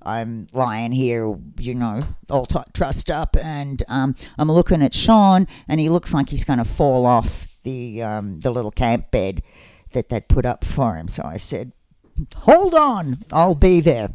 I'm 0.00 0.46
lying 0.54 0.92
here, 0.92 1.36
you 1.58 1.74
know, 1.74 2.02
all 2.30 2.46
t- 2.46 2.58
trussed 2.72 3.10
up, 3.10 3.36
and 3.36 3.82
um, 3.88 4.14
I'm 4.38 4.50
looking 4.50 4.80
at 4.80 4.94
Sean, 4.94 5.46
and 5.68 5.80
he 5.80 5.90
looks 5.90 6.14
like 6.14 6.30
he's 6.30 6.46
going 6.46 6.60
to 6.60 6.64
fall 6.64 7.04
off 7.04 7.47
the 7.68 8.02
um, 8.02 8.40
the 8.40 8.50
little 8.50 8.70
camp 8.70 9.10
bed 9.10 9.42
that 9.92 10.08
they'd 10.08 10.28
put 10.28 10.44
up 10.44 10.64
for 10.64 10.96
him. 10.96 11.08
So 11.08 11.22
I 11.24 11.36
said, 11.36 11.72
"Hold 12.36 12.74
on, 12.74 13.18
I'll 13.32 13.54
be 13.54 13.80
there." 13.80 14.14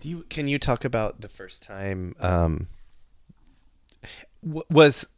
Do 0.00 0.08
you 0.08 0.24
can 0.28 0.48
you 0.48 0.58
talk 0.58 0.84
about 0.84 1.20
the 1.22 1.28
first 1.28 1.62
time 1.62 2.14
um 2.20 2.68
w- 4.44 4.68
was 4.68 5.08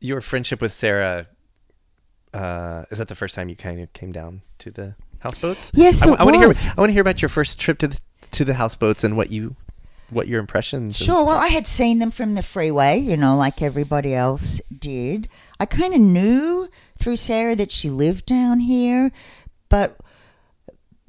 your 0.00 0.20
friendship 0.20 0.60
with 0.60 0.72
Sarah 0.72 1.28
uh 2.34 2.84
is 2.90 2.98
that 2.98 3.06
the 3.08 3.14
first 3.14 3.34
time 3.36 3.48
you 3.48 3.56
kind 3.56 3.80
of 3.80 3.92
came 3.92 4.10
down 4.10 4.42
to 4.58 4.70
the 4.70 4.94
houseboats? 5.20 5.70
Yes, 5.74 6.02
I, 6.04 6.12
it 6.14 6.18
want 6.24 6.34
to 6.34 6.38
hear. 6.40 6.72
I 6.76 6.80
want 6.80 6.88
to 6.88 6.92
hear 6.92 7.02
about 7.02 7.22
your 7.22 7.28
first 7.28 7.60
trip 7.60 7.78
to 7.78 7.88
the 7.88 7.98
to 8.32 8.44
the 8.44 8.54
houseboats 8.54 9.04
and 9.04 9.16
what 9.16 9.30
you 9.30 9.54
what 10.12 10.28
your 10.28 10.40
impressions 10.40 10.96
Sure. 10.96 11.24
Well, 11.24 11.38
I 11.38 11.48
had 11.48 11.66
seen 11.66 11.98
them 11.98 12.10
from 12.10 12.34
the 12.34 12.42
freeway, 12.42 12.98
you 12.98 13.16
know, 13.16 13.36
like 13.36 13.62
everybody 13.62 14.14
else 14.14 14.60
did. 14.76 15.28
I 15.58 15.66
kind 15.66 15.94
of 15.94 16.00
knew 16.00 16.68
through 16.98 17.16
Sarah 17.16 17.56
that 17.56 17.72
she 17.72 17.90
lived 17.90 18.26
down 18.26 18.60
here, 18.60 19.10
but 19.68 19.98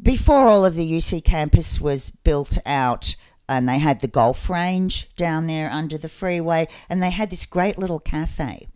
before 0.02 0.48
all 0.48 0.66
of 0.66 0.76
the 0.76 0.89
UC 0.89 1.24
campus 1.24 1.80
was 1.80 2.12
built 2.12 2.58
out, 2.66 3.16
and 3.48 3.68
they 3.68 3.80
had 3.80 4.00
the 4.00 4.08
golf 4.08 4.50
range 4.50 5.13
down 5.16 5.48
there 5.48 5.70
under 5.70 5.98
the 5.98 6.10
freeway, 6.10 6.68
and 6.89 7.02
they 7.02 7.10
had 7.12 7.30
this 7.30 7.46
great 7.46 7.78
little 7.78 8.00
cafe 8.00 8.68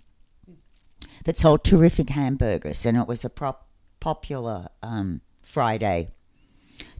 that 1.26 1.38
sold 1.38 1.63
terrific 1.63 2.10
hamburgers, 2.10 2.86
and 2.86 2.98
it 2.98 3.08
was 3.08 3.26
a 3.26 3.30
prop- 3.30 3.68
popular 4.00 4.70
um, 4.84 5.22
Friday 5.42 6.12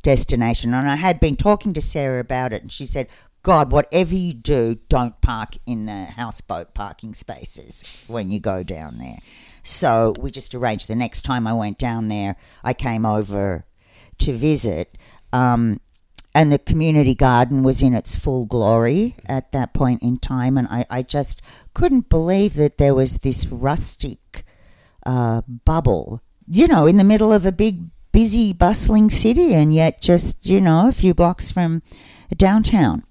destination. 0.08 0.74
And 0.74 0.90
I 0.90 0.96
had 0.96 1.20
been 1.20 1.36
talking 1.36 1.74
to 1.74 1.82
Sarah 1.82 2.22
about 2.22 2.54
it, 2.54 2.62
and 2.62 2.72
she 2.72 2.86
said, 2.86 3.10
God, 3.44 3.74
whatever 3.74 4.16
you 4.16 4.34
do, 4.34 4.76
don't 4.88 5.20
park 5.20 5.58
in 5.66 5.86
the 5.86 6.06
houseboat 6.06 6.74
parking 6.74 7.14
spaces 7.14 7.84
when 8.08 8.30
you 8.30 8.40
go 8.40 8.64
down 8.64 9.00
there. 9.00 9.20
So 9.64 10.14
we 10.18 10.32
just 10.32 10.56
arranged 10.56 10.88
the 10.88 10.96
next 10.96 11.24
time 11.24 11.46
I 11.46 11.52
went 11.52 11.78
down 11.78 12.08
there, 12.08 12.38
I 12.64 12.74
came 12.74 13.06
over 13.06 13.66
to 14.20 14.32
visit. 14.32 14.98
Um, 15.34 15.82
and 16.34 16.54
the 16.54 16.60
community 16.60 17.14
garden 17.14 17.64
was 17.64 17.84
in 17.84 17.94
its 17.94 18.16
full 18.16 18.46
glory 18.46 19.18
at 19.26 19.52
that 19.52 19.74
point 19.74 20.02
in 20.02 20.20
time. 20.20 20.58
And 20.58 20.70
I, 20.70 20.86
I 20.90 21.02
just 21.02 21.42
couldn't 21.74 22.08
believe 22.08 22.54
that 22.54 22.78
there 22.78 22.96
was 22.96 23.18
this 23.18 23.46
rustic 23.48 24.46
uh, 25.06 25.42
bubble, 25.66 26.22
you 26.48 26.68
know, 26.68 26.88
in 26.88 26.96
the 26.96 27.04
middle 27.04 27.34
of 27.34 27.46
a 27.46 27.52
big, 27.52 27.90
busy, 28.18 28.52
bustling 28.52 29.12
city, 29.12 29.54
and 29.54 29.72
yet 29.72 30.02
just, 30.02 30.50
you 30.50 30.60
know, 30.60 30.88
a 30.88 30.92
few 30.92 31.14
blocks 31.14 31.52
from 31.52 31.84
downtown. 32.36 33.04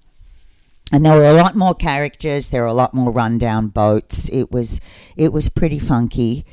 And 0.91 1.05
there 1.05 1.15
were 1.15 1.23
a 1.23 1.31
lot 1.31 1.55
more 1.55 1.73
characters. 1.73 2.49
There 2.49 2.63
were 2.63 2.67
a 2.67 2.73
lot 2.73 2.93
more 2.93 3.09
rundown 3.09 3.69
boats. 3.69 4.27
It 4.27 4.51
was, 4.51 4.81
it 5.15 5.31
was 5.31 5.47
pretty 5.47 5.79
funky. 5.79 6.45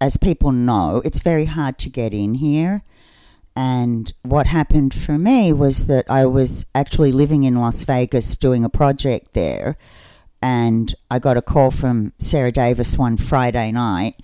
As 0.00 0.16
people 0.18 0.52
know, 0.52 1.02
it's 1.04 1.18
very 1.18 1.46
hard 1.46 1.78
to 1.78 1.90
get 1.90 2.14
in 2.14 2.34
here. 2.34 2.84
And 3.56 4.12
what 4.22 4.46
happened 4.46 4.94
for 4.94 5.18
me 5.18 5.52
was 5.52 5.86
that 5.86 6.08
I 6.08 6.26
was 6.26 6.64
actually 6.76 7.10
living 7.10 7.42
in 7.42 7.56
Las 7.56 7.82
Vegas 7.82 8.36
doing 8.36 8.64
a 8.64 8.68
project 8.70 9.34
there. 9.34 9.76
And 10.40 10.94
I 11.10 11.18
got 11.18 11.36
a 11.36 11.42
call 11.42 11.72
from 11.72 12.12
Sarah 12.20 12.52
Davis 12.52 12.96
one 12.96 13.16
Friday 13.16 13.72
night. 13.72 14.14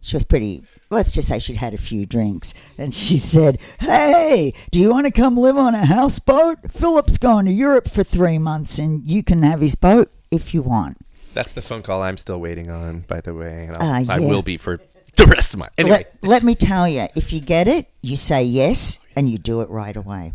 She 0.00 0.14
was 0.14 0.22
pretty, 0.22 0.62
let's 0.96 1.12
just 1.12 1.28
say 1.28 1.38
she'd 1.38 1.58
had 1.58 1.74
a 1.74 1.78
few 1.78 2.06
drinks, 2.06 2.54
and 2.78 2.92
she 2.94 3.18
said, 3.18 3.58
"Hey, 3.78 4.52
do 4.70 4.80
you 4.80 4.90
want 4.90 5.06
to 5.06 5.12
come 5.12 5.36
live 5.36 5.56
on 5.56 5.74
a 5.74 5.86
houseboat? 5.86 6.72
Philip's 6.72 7.18
going 7.18 7.44
to 7.46 7.52
Europe 7.52 7.88
for 7.88 8.02
three 8.02 8.38
months, 8.38 8.78
and 8.78 9.02
you 9.08 9.22
can 9.22 9.42
have 9.42 9.60
his 9.60 9.74
boat 9.76 10.10
if 10.30 10.52
you 10.54 10.62
want." 10.62 10.96
That's 11.34 11.52
the 11.52 11.62
phone 11.62 11.82
call 11.82 12.02
I'm 12.02 12.16
still 12.16 12.40
waiting 12.40 12.70
on, 12.70 13.00
by 13.00 13.20
the 13.20 13.34
way. 13.34 13.66
And 13.66 13.76
I'll, 13.76 13.82
Ah, 14.08 14.14
I 14.14 14.18
will 14.20 14.42
be 14.42 14.56
for 14.56 14.80
the 15.16 15.26
rest 15.26 15.52
of 15.54 15.60
my. 15.60 15.68
Anyway, 15.76 15.98
Let, 16.22 16.24
let 16.28 16.42
me 16.42 16.54
tell 16.54 16.88
you, 16.88 17.06
if 17.14 17.32
you 17.32 17.40
get 17.40 17.68
it, 17.68 17.88
you 18.02 18.16
say 18.16 18.42
yes, 18.42 18.98
and 19.14 19.28
you 19.30 19.36
do 19.38 19.60
it 19.60 19.68
right 19.68 19.96
away. 19.96 20.32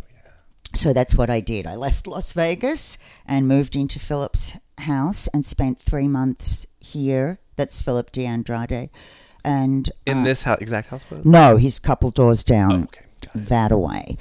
So 0.74 0.92
that's 0.92 1.14
what 1.16 1.28
I 1.28 1.40
did. 1.40 1.66
I 1.66 1.74
left 1.74 2.06
Las 2.06 2.32
Vegas 2.32 2.96
and 3.26 3.46
moved 3.48 3.76
into 3.76 3.98
Philip's 3.98 4.56
house 4.78 5.28
and 5.34 5.44
spent 5.44 5.78
three 5.78 6.08
months 6.08 6.66
here. 6.80 7.40
That's 7.56 7.82
Philip 7.82 8.10
de 8.12 8.24
Andrade, 8.24 8.88
and 9.44 9.90
in 10.06 10.18
uh, 10.18 10.24
this 10.24 10.42
house, 10.44 10.58
exact 10.60 10.88
houseboat. 10.88 11.24
No, 11.24 11.56
he's 11.56 11.78
a 11.78 11.82
couple 11.82 12.10
doors 12.10 12.42
down 12.42 12.72
Oh, 12.72 12.82
okay. 12.84 13.04
That 13.34 13.72
away. 13.72 14.16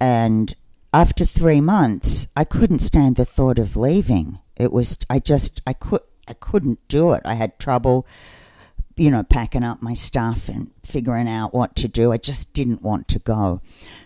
And 0.00 0.54
after 0.92 1.24
three 1.24 1.60
months, 1.60 2.28
I 2.36 2.44
couldn't 2.44 2.78
stand 2.78 3.16
the 3.16 3.24
thought 3.24 3.58
of 3.58 3.76
leaving. 3.76 4.38
It 4.56 4.72
was 4.72 4.98
I 5.10 5.18
just 5.18 5.60
I 5.66 5.72
could 5.72 6.00
I 6.28 6.34
couldn't 6.34 6.86
do 6.88 7.12
it. 7.12 7.22
I 7.24 7.34
had 7.34 7.58
trouble, 7.58 8.06
you 8.96 9.10
know, 9.10 9.22
packing 9.22 9.62
up 9.62 9.82
my 9.82 9.94
stuff 9.94 10.48
and 10.48 10.70
figuring 10.82 11.28
out 11.28 11.54
what 11.54 11.76
to 11.76 11.88
do. 11.88 12.12
I 12.12 12.16
just 12.16 12.54
didn't 12.54 12.82
want 12.82 13.08
to 13.08 13.18
go. 13.18 13.60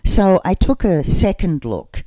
So 0.05 0.41
I 0.43 0.53
took 0.53 0.83
a 0.83 1.03
second 1.03 1.65
look 1.65 2.03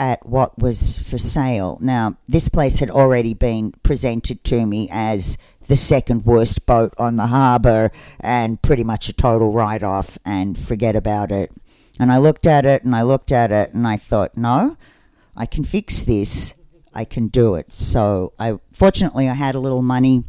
at 0.00 0.24
what 0.24 0.58
was 0.58 0.98
for 0.98 1.18
sale. 1.18 1.76
Now, 1.82 2.16
this 2.26 2.48
place 2.48 2.80
had 2.80 2.88
already 2.88 3.34
been 3.34 3.72
presented 3.82 4.42
to 4.44 4.64
me 4.64 4.88
as 4.90 5.36
the 5.66 5.76
second 5.76 6.24
worst 6.24 6.64
boat 6.64 6.94
on 6.96 7.16
the 7.16 7.26
harbour 7.26 7.92
and 8.18 8.60
pretty 8.62 8.82
much 8.82 9.10
a 9.10 9.12
total 9.12 9.52
write 9.52 9.82
off 9.82 10.18
and 10.24 10.58
forget 10.58 10.96
about 10.96 11.30
it. 11.30 11.52
And 12.00 12.10
I 12.10 12.16
looked 12.16 12.46
at 12.46 12.64
it 12.64 12.82
and 12.82 12.96
I 12.96 13.02
looked 13.02 13.30
at 13.30 13.52
it 13.52 13.74
and 13.74 13.86
I 13.86 13.98
thought, 13.98 14.38
no, 14.38 14.78
I 15.36 15.44
can 15.44 15.64
fix 15.64 16.00
this. 16.00 16.54
I 16.94 17.04
can 17.04 17.28
do 17.28 17.54
it. 17.54 17.70
So 17.70 18.32
I 18.38 18.58
fortunately 18.72 19.28
I 19.28 19.34
had 19.34 19.54
a 19.54 19.60
little 19.60 19.82
money. 19.82 20.24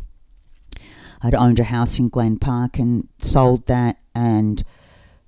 I'd 1.24 1.34
owned 1.34 1.62
a 1.62 1.64
house 1.64 1.98
in 1.98 2.10
Glen 2.10 2.40
Park 2.40 2.78
and 2.78 3.08
sold 3.20 3.68
that 3.68 4.00
and 4.14 4.66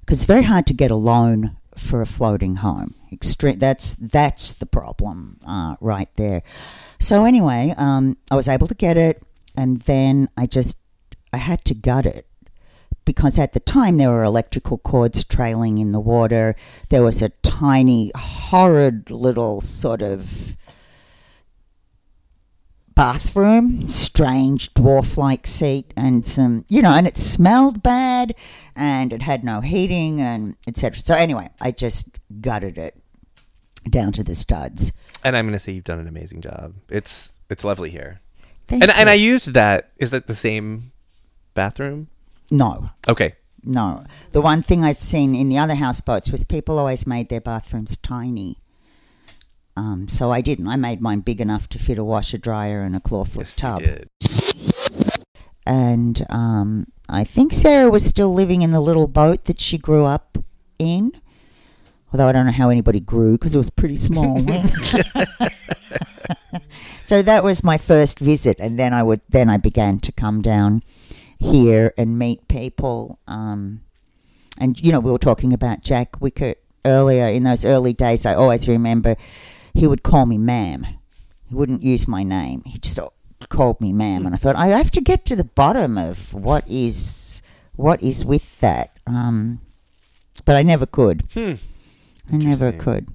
because 0.01 0.17
it's 0.17 0.25
very 0.25 0.43
hard 0.43 0.67
to 0.67 0.73
get 0.73 0.91
a 0.91 0.95
loan 0.95 1.55
for 1.77 2.01
a 2.01 2.05
floating 2.05 2.57
home. 2.57 2.93
Extreme. 3.13 3.59
That's 3.59 3.93
that's 3.93 4.51
the 4.51 4.65
problem 4.65 5.39
uh, 5.47 5.75
right 5.79 6.09
there. 6.15 6.43
So 6.99 7.25
anyway, 7.25 7.73
um, 7.77 8.17
I 8.31 8.35
was 8.35 8.47
able 8.47 8.67
to 8.67 8.75
get 8.75 8.97
it, 8.97 9.23
and 9.55 9.81
then 9.81 10.29
I 10.35 10.45
just 10.45 10.77
I 11.31 11.37
had 11.37 11.63
to 11.65 11.73
gut 11.73 12.05
it 12.05 12.27
because 13.05 13.37
at 13.37 13.53
the 13.53 13.59
time 13.59 13.97
there 13.97 14.09
were 14.09 14.23
electrical 14.23 14.77
cords 14.77 15.23
trailing 15.23 15.77
in 15.77 15.91
the 15.91 15.99
water. 15.99 16.55
There 16.89 17.03
was 17.03 17.21
a 17.21 17.29
tiny, 17.43 18.11
horrid 18.15 19.11
little 19.11 19.61
sort 19.61 20.01
of 20.01 20.55
bathroom, 22.95 23.87
strange 23.87 24.73
dwarf-like 24.73 25.47
seat, 25.47 25.93
and 25.97 26.25
some, 26.25 26.65
you 26.69 26.81
know, 26.81 26.91
and 26.91 27.07
it 27.07 27.17
smelled 27.17 27.81
bad, 27.81 28.35
and 28.75 29.11
it 29.11 29.21
had 29.21 29.43
no 29.43 29.61
heating, 29.61 30.21
and 30.21 30.55
etc. 30.67 31.01
So 31.01 31.15
anyway, 31.15 31.49
I 31.59 31.71
just 31.71 32.19
gutted 32.41 32.77
it 32.77 33.02
down 33.89 34.11
to 34.13 34.23
the 34.23 34.35
studs. 34.35 34.91
And 35.23 35.35
I'm 35.37 35.45
going 35.45 35.53
to 35.53 35.59
say 35.59 35.71
you've 35.71 35.83
done 35.83 35.99
an 35.99 36.07
amazing 36.07 36.41
job. 36.41 36.73
It's 36.89 37.39
it's 37.49 37.63
lovely 37.63 37.89
here. 37.89 38.21
Thank 38.67 38.83
And 38.83 38.91
and 38.91 39.09
I 39.09 39.13
used 39.13 39.53
that. 39.53 39.91
Is 39.97 40.11
that 40.11 40.27
the 40.27 40.35
same 40.35 40.91
bathroom? 41.53 42.07
no, 42.51 42.89
Okay. 43.07 43.35
no. 43.63 44.05
The 44.31 44.41
one 44.41 44.61
thing 44.61 44.83
I'd 44.83 44.97
seen 44.97 45.33
in 45.35 45.49
the 45.49 45.57
other 45.57 45.75
houseboats 45.75 46.31
was 46.31 46.45
people 46.45 46.77
always 46.79 47.07
made 47.07 47.29
their 47.29 47.41
bathrooms 47.41 47.95
tiny. 47.97 48.57
Um, 49.75 50.07
so 50.07 50.31
I 50.31 50.41
didn't. 50.41 50.67
I 50.67 50.75
made 50.75 51.01
mine 51.01 51.21
big 51.21 51.41
enough 51.41 51.67
to 51.69 51.79
fit 51.79 51.97
a 51.97 52.03
washer, 52.03 52.37
dryer, 52.37 52.83
and 52.83 52.95
a 52.95 52.99
clawfoot 52.99 53.37
Yes, 53.39 53.55
tub. 53.55 53.79
you 53.81 53.87
did. 53.87 54.09
and 55.65 56.25
um, 56.29 56.87
I 57.09 57.23
think 57.23 57.53
Sarah 57.53 57.89
was 57.89 58.05
still 58.05 58.33
living 58.33 58.61
in 58.61 58.71
the 58.71 58.79
little 58.81 59.07
boat 59.07 59.45
that 59.45 59.59
she 59.59 59.77
grew 59.77 60.05
up 60.05 60.37
in. 60.77 61.13
Although 62.13 62.27
I 62.27 62.31
don't 62.31 62.45
know 62.45 62.51
how 62.51 62.69
anybody 62.69 62.99
grew 62.99 63.33
because 63.33 63.55
it 63.55 63.57
was 63.57 63.71
pretty 63.71 63.95
small. 63.95 64.37
so 67.03 67.23
that 67.23 67.43
was 67.43 67.63
my 67.63 67.79
first 67.79 68.19
visit, 68.19 68.59
and 68.59 68.77
then 68.77 68.93
I 68.93 69.01
would 69.01 69.21
then 69.29 69.49
I 69.49 69.57
began 69.57 69.97
to 69.99 70.11
come 70.11 70.41
down 70.41 70.83
here 71.39 71.91
and 71.97 72.19
meet 72.19 72.47
people. 72.47 73.19
Um, 73.27 73.81
and 74.59 74.79
you 74.79 74.91
know, 74.91 74.99
we 74.99 75.11
were 75.11 75.17
talking 75.17 75.53
about 75.53 75.83
Jack 75.83 76.19
Wickett 76.19 76.57
earlier. 76.85 77.27
In 77.27 77.43
those 77.43 77.65
early 77.65 77.93
days, 77.93 78.27
I 78.27 78.35
always 78.35 78.67
remember 78.67 79.15
he 79.73 79.87
would 79.87 80.03
call 80.03 80.27
me 80.27 80.37
ma'am. 80.37 80.85
He 81.49 81.55
wouldn't 81.55 81.81
use 81.81 82.07
my 82.07 82.21
name. 82.21 82.61
He 82.65 82.77
just 82.77 82.99
called 83.49 83.81
me 83.81 83.91
ma'am, 83.91 84.27
and 84.27 84.35
I 84.35 84.37
thought 84.37 84.55
I 84.55 84.67
have 84.67 84.91
to 84.91 85.01
get 85.01 85.25
to 85.25 85.35
the 85.35 85.43
bottom 85.43 85.97
of 85.97 86.31
what 86.31 86.63
is 86.67 87.41
what 87.75 88.03
is 88.03 88.23
with 88.23 88.59
that. 88.59 88.91
Um, 89.07 89.61
but 90.45 90.55
I 90.55 90.61
never 90.61 90.85
could. 90.85 91.23
Hmm. 91.33 91.53
I 92.31 92.37
never 92.37 92.71
could. 92.71 93.09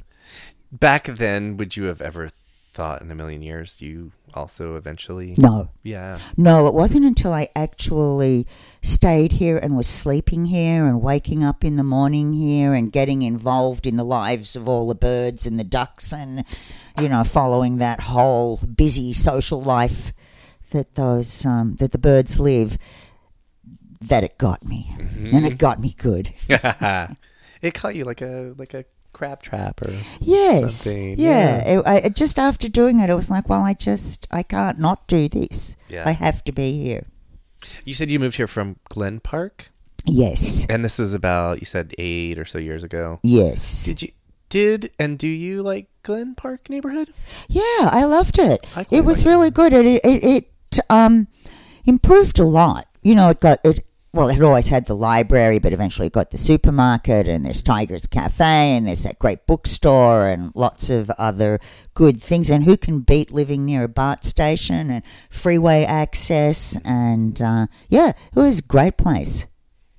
Back 0.71 1.05
then, 1.05 1.57
would 1.57 1.77
you 1.77 1.85
have 1.85 2.01
ever 2.03 2.29
thought 2.73 3.01
in 3.03 3.11
a 3.11 3.15
million 3.15 3.43
years 3.43 3.81
you 3.81 4.13
also 4.35 4.77
eventually? 4.77 5.35
No, 5.39 5.71
Yeah. 5.83 6.19
no, 6.37 6.67
it 6.69 6.75
wasn't 6.75 7.07
until 7.07 7.33
I 7.33 7.49
actually 7.57 8.47
stayed 8.83 9.33
here 9.33 9.57
and 9.57 9.77
was 9.77 9.87
sleeping 9.89 10.47
here 10.47 10.87
and 10.87 11.01
waking 11.03 11.43
up 11.43 11.65
in 11.65 11.77
the 11.77 11.83
morning 11.83 12.35
here 12.35 12.75
and 12.75 12.93
getting 12.93 13.23
involved 13.23 13.87
in 13.87 13.97
the 13.97 14.05
lives 14.05 14.55
of 14.55 14.69
all 14.69 14.87
the 14.87 14.95
birds 14.95 15.47
and 15.47 15.59
the 15.59 15.65
ducks 15.65 16.13
and, 16.13 16.45
you 17.01 17.09
know, 17.09 17.25
following 17.25 17.79
that 17.79 18.01
whole 18.01 18.59
busy 18.59 19.13
social 19.13 19.63
life 19.63 20.13
that 20.71 20.95
those 20.97 21.47
um, 21.47 21.77
that 21.77 21.93
the 21.93 21.99
birds 21.99 22.39
live. 22.39 22.77
That 24.01 24.23
it 24.23 24.39
got 24.39 24.65
me, 24.65 24.95
and 25.33 25.45
it 25.45 25.59
got 25.59 25.81
me 25.81 25.93
good. 25.99 26.33
it 26.49 27.75
caught 27.75 27.97
you 27.97 28.05
like 28.05 28.21
a 28.21 28.55
like 28.57 28.73
a 28.75 28.85
crab 29.13 29.43
trap 29.43 29.83
or 29.83 29.93
Yes. 30.21 30.75
something, 30.75 31.15
Yeah. 31.19 31.79
It, 31.79 31.87
I, 31.87 32.09
just 32.11 32.39
after 32.39 32.69
doing 32.69 33.01
it, 33.01 33.11
it 33.11 33.15
was 33.15 33.31
like, 33.31 33.49
well, 33.49 33.63
I 33.63 33.75
just, 33.75 34.27
I 34.31 34.43
can't 34.43 34.79
not 34.79 35.07
do 35.09 35.29
this. 35.29 35.77
Yeah. 35.89 36.05
I 36.07 36.13
have 36.13 36.45
to 36.45 36.53
be 36.53 36.83
here. 36.83 37.07
You 37.85 37.95
said 37.95 38.11
you 38.11 38.21
moved 38.21 38.37
here 38.37 38.47
from 38.47 38.77
Glen 38.89 39.19
Park, 39.21 39.71
Yes. 40.05 40.67
and 40.71 40.85
this 40.85 41.01
is 41.01 41.13
about 41.15 41.59
you 41.61 41.67
said 41.67 41.95
eight 41.99 42.39
or 42.39 42.45
so 42.45 42.59
years 42.59 42.85
ago. 42.85 43.19
Yes. 43.23 43.85
Did 43.85 44.03
you 44.03 44.09
did 44.49 44.91
and 44.99 45.19
do 45.19 45.29
you 45.29 45.63
like 45.63 45.89
Glen 46.03 46.35
Park 46.35 46.71
neighborhood? 46.71 47.13
Yeah, 47.49 47.63
I 47.91 48.05
loved 48.05 48.39
it. 48.39 48.65
I 48.77 48.87
It 48.91 49.05
was 49.05 49.19
like 49.19 49.27
it. 49.27 49.29
really 49.31 49.51
good. 49.51 49.73
It, 49.75 49.87
it, 49.87 50.01
it, 50.05 50.23
it 50.71 50.79
um, 50.89 51.27
improved 51.85 52.39
a 52.39 52.45
lot. 52.45 52.87
You 53.03 53.15
know, 53.15 53.29
it 53.31 53.41
got, 53.41 53.59
it, 53.65 53.85
well, 54.13 54.29
it 54.29 54.41
always 54.41 54.69
had 54.69 54.87
the 54.87 54.97
library, 54.97 55.59
but 55.59 55.73
eventually 55.73 56.07
it 56.07 56.13
got 56.13 56.31
the 56.31 56.39
supermarket, 56.39 57.29
and 57.29 57.45
there's 57.45 57.61
Tiger's 57.61 58.07
Cafe, 58.07 58.45
and 58.45 58.87
there's 58.87 59.03
that 59.03 59.19
great 59.19 59.47
bookstore, 59.47 60.27
and 60.29 60.51
lots 60.55 60.89
of 60.89 61.11
other 61.19 61.61
good 61.95 62.21
things. 62.21 62.51
And 62.51 62.65
who 62.65 62.77
can 62.77 63.01
beat 63.01 63.31
living 63.31 63.67
near 63.67 63.85
a 63.85 63.89
BART 63.89 64.25
station 64.25 64.91
and 64.91 65.03
freeway 65.31 65.85
access? 65.85 66.79
And 66.85 67.41
uh, 67.43 67.67
yeah, 67.89 68.11
it 68.11 68.37
was 68.37 68.61
a 68.61 68.63
great 68.63 68.97
place. 68.97 69.47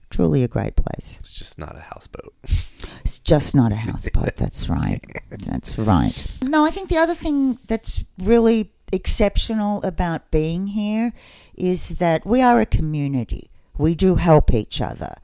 Truly 0.10 0.44
a 0.44 0.48
great 0.48 0.76
place. 0.76 1.18
It's 1.20 1.38
just 1.38 1.60
not 1.60 1.76
a 1.76 1.82
houseboat. 1.82 2.34
It's 3.02 3.20
just 3.20 3.56
not 3.56 3.72
a 3.72 3.76
houseboat. 3.76 4.36
That's 4.36 4.70
right. 4.70 5.02
That's 5.32 5.80
right. 5.80 6.28
No, 6.44 6.66
I 6.66 6.70
think 6.70 6.90
the 6.90 6.98
other 6.98 7.16
thing 7.16 7.58
that's 7.68 8.04
really 8.20 8.72
exceptional 8.92 9.82
about 9.84 10.30
being 10.30 10.68
here 10.68 11.14
is 11.56 11.98
that 12.00 12.26
we 12.26 12.42
are 12.42 12.60
a 12.60 12.66
community. 12.66 13.50
We 13.80 13.96
do 13.96 14.16
help 14.16 14.54
each 14.54 14.82
other. 14.82 15.16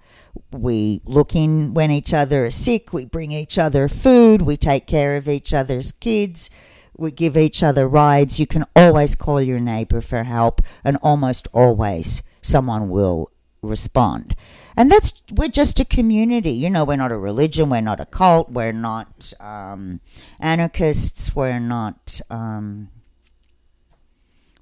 We 0.49 1.01
look 1.03 1.35
in 1.35 1.73
when 1.73 1.91
each 1.91 2.13
other 2.13 2.45
is 2.45 2.55
sick. 2.55 2.93
We 2.93 3.03
bring 3.03 3.33
each 3.33 3.57
other 3.57 3.89
food. 3.89 4.41
We 4.43 4.55
take 4.55 4.87
care 4.87 5.17
of 5.17 5.27
each 5.27 5.53
other's 5.53 5.91
kids. 5.91 6.49
We 6.97 7.11
give 7.11 7.35
each 7.35 7.61
other 7.61 7.85
rides. 7.85 8.39
You 8.39 8.47
can 8.47 8.63
always 8.73 9.13
call 9.13 9.41
your 9.41 9.59
neighbor 9.59 9.99
for 9.99 10.23
help, 10.23 10.61
and 10.85 10.97
almost 11.03 11.49
always 11.53 12.23
someone 12.41 12.89
will 12.89 13.29
respond. 13.61 14.37
And 14.77 14.89
that's 14.89 15.21
we're 15.33 15.49
just 15.49 15.81
a 15.81 15.85
community. 15.85 16.51
You 16.51 16.69
know, 16.69 16.85
we're 16.85 16.95
not 16.95 17.11
a 17.11 17.17
religion. 17.17 17.69
We're 17.69 17.81
not 17.81 17.99
a 17.99 18.05
cult. 18.05 18.49
We're 18.49 18.71
not 18.71 19.33
um, 19.41 19.99
anarchists. 20.39 21.35
We're 21.35 21.59
not. 21.59 22.21
Um, 22.29 22.89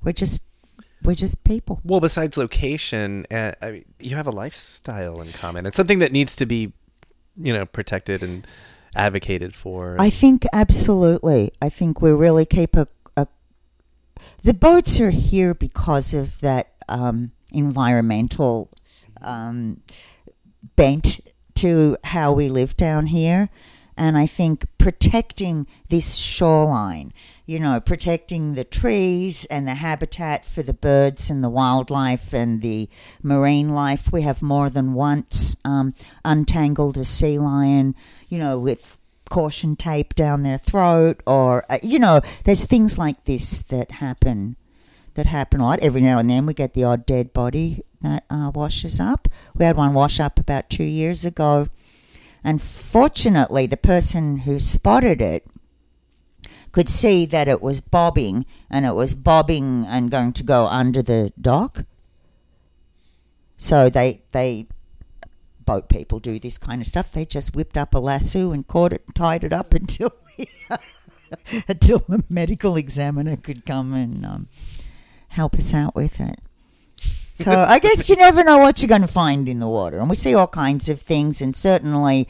we're 0.03 0.13
just 0.13 0.45
we're 1.03 1.15
just 1.15 1.43
people. 1.43 1.81
Well, 1.83 1.99
besides 1.99 2.37
location, 2.37 3.25
uh, 3.31 3.53
I 3.61 3.71
mean, 3.71 3.85
you 3.99 4.15
have 4.15 4.27
a 4.27 4.31
lifestyle 4.31 5.21
in 5.21 5.31
common. 5.31 5.65
It's 5.65 5.77
something 5.77 5.99
that 5.99 6.11
needs 6.11 6.35
to 6.37 6.45
be, 6.45 6.73
you 7.37 7.53
know, 7.53 7.65
protected 7.65 8.23
and 8.23 8.47
advocated 8.95 9.55
for. 9.55 9.95
I 9.99 10.09
think 10.09 10.45
absolutely. 10.53 11.51
I 11.61 11.69
think 11.69 12.01
we 12.01 12.11
really 12.11 12.45
keep 12.45 12.75
a, 12.75 12.87
a 13.17 13.27
the 14.43 14.53
boats 14.53 14.99
are 14.99 15.09
here 15.09 15.53
because 15.53 16.13
of 16.13 16.39
that 16.41 16.73
um, 16.87 17.31
environmental 17.51 18.69
um, 19.21 19.81
bent 20.75 21.19
to 21.55 21.97
how 22.03 22.33
we 22.33 22.49
live 22.49 22.75
down 22.75 23.07
here. 23.07 23.49
And 23.95 24.17
I 24.17 24.25
think 24.25 24.65
protecting 24.77 25.67
this 25.89 26.15
shoreline, 26.15 27.13
you 27.45 27.59
know, 27.59 27.79
protecting 27.79 28.55
the 28.55 28.63
trees 28.63 29.45
and 29.45 29.67
the 29.67 29.75
habitat 29.75 30.45
for 30.45 30.63
the 30.63 30.73
birds 30.73 31.29
and 31.29 31.43
the 31.43 31.49
wildlife 31.49 32.33
and 32.33 32.61
the 32.61 32.89
marine 33.21 33.69
life. 33.69 34.11
We 34.11 34.21
have 34.21 34.41
more 34.41 34.69
than 34.69 34.93
once 34.93 35.57
um, 35.65 35.93
untangled 36.23 36.97
a 36.97 37.03
sea 37.03 37.37
lion, 37.37 37.95
you 38.29 38.39
know, 38.39 38.59
with 38.59 38.97
caution 39.29 39.75
tape 39.75 40.13
down 40.15 40.43
their 40.43 40.57
throat, 40.57 41.21
or, 41.25 41.65
uh, 41.69 41.79
you 41.81 41.99
know, 41.99 42.21
there's 42.45 42.65
things 42.65 42.97
like 42.97 43.25
this 43.25 43.61
that 43.63 43.91
happen. 43.91 44.55
That 45.15 45.25
happen 45.27 45.59
a 45.59 45.65
lot. 45.65 45.79
Every 45.79 46.01
now 46.01 46.17
and 46.17 46.27
then 46.27 46.47
we 46.47 46.55
get 46.55 46.73
the 46.73 46.85
odd 46.85 47.05
dead 47.05 47.33
body 47.33 47.83
that 48.01 48.23
uh, 48.31 48.51
washes 48.53 48.99
up. 48.99 49.27
We 49.53 49.63
had 49.63 49.77
one 49.77 49.93
wash 49.93 50.19
up 50.19 50.39
about 50.39 50.71
two 50.71 50.83
years 50.83 51.23
ago. 51.23 51.67
And 52.43 52.59
fortunately, 52.61 53.67
the 53.67 53.77
person 53.77 54.37
who 54.37 54.59
spotted 54.59 55.21
it 55.21 55.45
could 56.73 56.89
see 56.89 57.25
that 57.27 57.47
it 57.47 57.61
was 57.61 57.79
bobbing 57.79 58.45
and 58.69 58.85
it 58.85 58.95
was 58.95 59.15
bobbing 59.15 59.85
and 59.87 60.11
going 60.11 60.33
to 60.33 60.43
go 60.43 60.65
under 60.65 61.01
the 61.01 61.31
dock. 61.39 61.85
So 63.55 63.89
they 63.89 64.23
they 64.33 64.67
boat 65.65 65.87
people 65.87 66.19
do 66.19 66.39
this 66.39 66.57
kind 66.57 66.81
of 66.81 66.87
stuff. 66.87 67.11
They 67.11 67.25
just 67.25 67.55
whipped 67.55 67.77
up 67.77 67.93
a 67.93 67.99
lasso 67.99 68.51
and 68.51 68.67
caught 68.67 68.91
it 68.91 69.03
and 69.05 69.15
tied 69.15 69.45
it 69.45 69.53
up 69.53 69.73
until 69.81 70.11
the, 70.35 70.47
until 71.69 71.99
the 71.99 72.23
medical 72.29 72.75
examiner 72.75 73.37
could 73.37 73.65
come 73.65 73.93
and 73.93 74.25
um, 74.25 74.47
help 75.29 75.55
us 75.55 75.73
out 75.73 75.95
with 75.95 76.19
it. 76.19 76.39
So 77.35 77.51
I 77.51 77.79
guess 77.79 78.09
you 78.09 78.15
never 78.15 78.43
know 78.43 78.57
what 78.57 78.81
you're 78.81 78.89
going 78.89 79.01
to 79.01 79.07
find 79.07 79.47
in 79.47 79.59
the 79.59 79.67
water, 79.67 79.99
and 79.99 80.09
we 80.09 80.15
see 80.15 80.35
all 80.35 80.47
kinds 80.47 80.87
of 80.89 80.99
things. 80.99 81.41
And 81.41 81.55
certainly, 81.55 82.27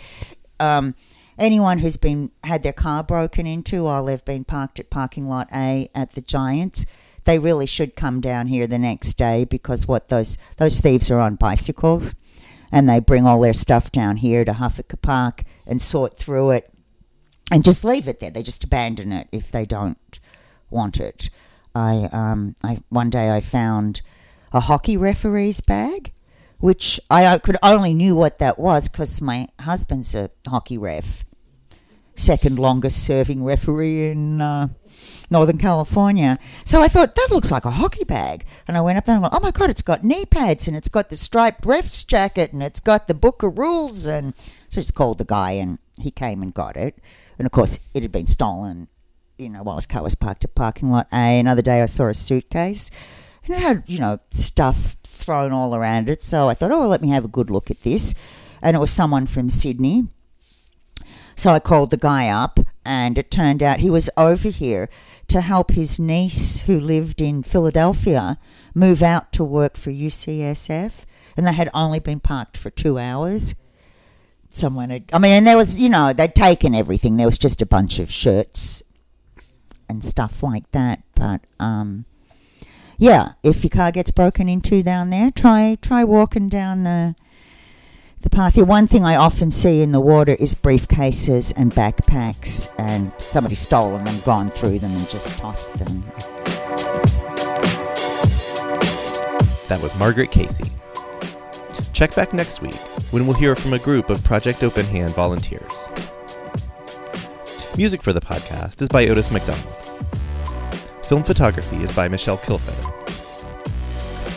um, 0.59 0.95
anyone 1.37 1.79
who's 1.79 1.97
been 1.97 2.31
had 2.43 2.63
their 2.63 2.73
car 2.73 3.03
broken 3.03 3.47
into 3.47 3.83
while 3.83 4.05
they've 4.05 4.23
been 4.25 4.43
parked 4.43 4.79
at 4.79 4.89
parking 4.89 5.27
lot 5.27 5.49
A 5.53 5.89
at 5.95 6.11
the 6.11 6.21
Giants, 6.21 6.85
they 7.25 7.39
really 7.39 7.65
should 7.65 7.95
come 7.95 8.21
down 8.21 8.47
here 8.47 8.67
the 8.67 8.79
next 8.79 9.13
day 9.13 9.45
because 9.45 9.87
what 9.87 10.09
those 10.09 10.37
those 10.57 10.79
thieves 10.79 11.09
are 11.09 11.19
on 11.19 11.35
bicycles, 11.35 12.15
and 12.71 12.89
they 12.89 12.99
bring 12.99 13.25
all 13.25 13.41
their 13.41 13.53
stuff 13.53 13.91
down 13.91 14.17
here 14.17 14.43
to 14.45 14.53
Huffika 14.53 15.01
Park 15.01 15.43
and 15.65 15.81
sort 15.81 16.17
through 16.17 16.51
it, 16.51 16.73
and 17.51 17.63
just 17.63 17.83
leave 17.83 18.07
it 18.07 18.19
there. 18.19 18.31
They 18.31 18.43
just 18.43 18.63
abandon 18.63 19.11
it 19.11 19.27
if 19.31 19.51
they 19.51 19.65
don't 19.65 20.19
want 20.69 20.99
it. 20.99 21.29
I 21.75 22.09
um 22.11 22.55
I 22.63 22.79
one 22.89 23.09
day 23.09 23.31
I 23.31 23.39
found 23.39 24.01
a 24.51 24.59
hockey 24.59 24.97
referee's 24.97 25.61
bag, 25.61 26.13
which 26.63 26.97
I 27.09 27.37
could 27.39 27.57
only 27.61 27.93
knew 27.93 28.15
what 28.15 28.39
that 28.39 28.57
was 28.57 28.87
because 28.87 29.21
my 29.21 29.49
husband's 29.59 30.15
a 30.15 30.31
hockey 30.47 30.77
ref, 30.77 31.25
second 32.15 32.57
longest 32.57 33.03
serving 33.03 33.43
referee 33.43 34.11
in 34.11 34.39
uh, 34.39 34.69
Northern 35.29 35.57
California. 35.57 36.39
So 36.63 36.81
I 36.81 36.87
thought 36.87 37.15
that 37.15 37.27
looks 37.31 37.51
like 37.51 37.65
a 37.65 37.71
hockey 37.71 38.05
bag, 38.05 38.45
and 38.65 38.77
I 38.77 38.81
went 38.81 38.97
up 38.97 39.03
there 39.03 39.15
and 39.15 39.21
went, 39.21 39.33
oh 39.33 39.41
my 39.41 39.51
god, 39.51 39.71
it's 39.71 39.81
got 39.81 40.05
knee 40.05 40.25
pads 40.25 40.65
and 40.69 40.77
it's 40.77 40.87
got 40.87 41.09
the 41.09 41.17
striped 41.17 41.65
ref's 41.65 42.01
jacket 42.05 42.53
and 42.53 42.63
it's 42.63 42.79
got 42.79 43.09
the 43.09 43.13
book 43.13 43.43
of 43.43 43.57
rules, 43.57 44.05
and 44.05 44.33
so 44.69 44.79
I 44.79 44.83
just 44.83 44.95
called 44.95 45.17
the 45.17 45.25
guy 45.25 45.51
and 45.51 45.79
he 45.99 46.11
came 46.11 46.41
and 46.41 46.53
got 46.53 46.77
it, 46.77 46.97
and 47.37 47.45
of 47.45 47.51
course 47.51 47.81
it 47.93 48.03
had 48.03 48.13
been 48.13 48.27
stolen. 48.27 48.87
You 49.37 49.49
know, 49.49 49.63
while 49.63 49.75
his 49.75 49.85
car 49.85 50.01
was 50.01 50.15
parked 50.15 50.45
at 50.45 50.55
parking 50.55 50.91
lot 50.91 51.09
A. 51.11 51.39
Another 51.39 51.61
day, 51.61 51.81
I 51.81 51.87
saw 51.87 52.07
a 52.07 52.13
suitcase 52.13 52.89
and 53.45 53.55
it 53.55 53.59
had, 53.59 53.83
you 53.87 53.99
know, 53.99 54.19
stuff 54.31 54.95
thrown 55.03 55.51
all 55.51 55.75
around 55.75 56.09
it. 56.09 56.23
So 56.23 56.49
I 56.49 56.53
thought, 56.53 56.71
oh, 56.71 56.81
well, 56.81 56.89
let 56.89 57.01
me 57.01 57.09
have 57.09 57.25
a 57.25 57.29
good 57.29 57.49
look 57.49 57.69
at 57.69 57.81
this. 57.81 58.13
And 58.61 58.75
it 58.75 58.79
was 58.79 58.91
someone 58.91 59.25
from 59.25 59.49
Sydney. 59.49 60.07
So 61.35 61.51
I 61.51 61.59
called 61.59 61.89
the 61.89 61.97
guy 61.97 62.29
up, 62.29 62.59
and 62.85 63.17
it 63.17 63.31
turned 63.31 63.63
out 63.63 63.79
he 63.79 63.89
was 63.89 64.09
over 64.15 64.49
here 64.49 64.87
to 65.27 65.41
help 65.41 65.71
his 65.71 65.99
niece, 65.99 66.61
who 66.61 66.79
lived 66.79 67.21
in 67.21 67.41
Philadelphia, 67.41 68.37
move 68.75 69.01
out 69.01 69.31
to 69.33 69.43
work 69.43 69.75
for 69.75 69.91
UCSF. 69.91 71.05
And 71.35 71.47
they 71.47 71.53
had 71.53 71.69
only 71.73 71.99
been 71.99 72.19
parked 72.19 72.55
for 72.55 72.69
two 72.69 72.99
hours. 72.99 73.55
Someone 74.49 74.91
had, 74.91 75.05
I 75.11 75.17
mean, 75.17 75.31
and 75.31 75.47
there 75.47 75.57
was, 75.57 75.79
you 75.79 75.89
know, 75.89 76.13
they'd 76.13 76.35
taken 76.35 76.75
everything. 76.75 77.17
There 77.17 77.25
was 77.25 77.39
just 77.39 77.61
a 77.61 77.65
bunch 77.65 77.97
of 77.97 78.11
shirts 78.11 78.83
and 79.89 80.03
stuff 80.03 80.43
like 80.43 80.69
that. 80.71 81.01
But, 81.15 81.41
um, 81.59 82.05
yeah, 83.03 83.33
if 83.43 83.65
your 83.65 83.69
car 83.69 83.91
gets 83.91 84.11
broken 84.11 84.47
into 84.47 84.81
down 84.81 85.09
there, 85.09 85.29
try 85.29 85.77
try 85.81 86.05
walking 86.05 86.47
down 86.47 86.85
the 86.85 87.15
the 88.21 88.29
path 88.29 88.55
here. 88.55 88.63
One 88.63 88.87
thing 88.87 89.03
I 89.03 89.17
often 89.17 89.51
see 89.51 89.81
in 89.81 89.91
the 89.91 89.99
water 89.99 90.37
is 90.39 90.55
briefcases 90.55 91.53
and 91.57 91.73
backpacks, 91.73 92.73
and 92.77 93.11
somebody 93.17 93.55
stolen 93.55 94.05
them, 94.05 94.15
and 94.15 94.23
gone 94.23 94.49
through 94.49 94.79
them, 94.79 94.95
and 94.95 95.09
just 95.09 95.37
tossed 95.37 95.73
them. 95.73 96.01
That 99.67 99.81
was 99.81 99.93
Margaret 99.95 100.31
Casey. 100.31 100.71
Check 101.91 102.15
back 102.15 102.31
next 102.31 102.61
week 102.61 102.79
when 103.11 103.27
we'll 103.27 103.35
hear 103.35 103.53
from 103.57 103.73
a 103.73 103.79
group 103.79 104.09
of 104.11 104.23
Project 104.23 104.63
Open 104.63 104.85
Hand 104.85 105.13
volunteers. 105.13 105.73
Music 107.75 108.01
for 108.01 108.13
the 108.13 108.21
podcast 108.21 108.81
is 108.81 108.87
by 108.87 109.05
Otis 109.09 109.29
McDonald. 109.29 110.22
Film 111.13 111.23
photography 111.23 111.75
is 111.83 111.95
by 111.95 112.07
Michelle 112.07 112.39
Kilfeather. 112.39 112.91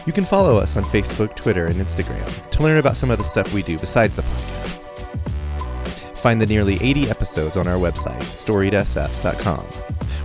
You 0.06 0.12
can 0.12 0.24
follow 0.24 0.58
us 0.58 0.76
on 0.76 0.84
Facebook, 0.84 1.34
Twitter, 1.34 1.64
and 1.64 1.76
Instagram 1.76 2.50
to 2.50 2.62
learn 2.62 2.76
about 2.76 2.98
some 2.98 3.10
of 3.10 3.16
the 3.16 3.24
stuff 3.24 3.54
we 3.54 3.62
do 3.62 3.78
besides 3.78 4.14
the 4.14 4.20
podcast. 4.20 6.18
Find 6.18 6.38
the 6.38 6.44
nearly 6.44 6.74
80 6.82 7.08
episodes 7.08 7.56
on 7.56 7.66
our 7.66 7.78
website, 7.78 8.20
storiedsf.com, 8.20 9.64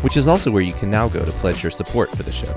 which 0.02 0.18
is 0.18 0.28
also 0.28 0.52
where 0.52 0.62
you 0.62 0.74
can 0.74 0.92
now 0.92 1.08
go 1.08 1.24
to 1.24 1.32
pledge 1.32 1.64
your 1.64 1.72
support 1.72 2.10
for 2.10 2.24
the 2.24 2.34
show. 2.34 2.54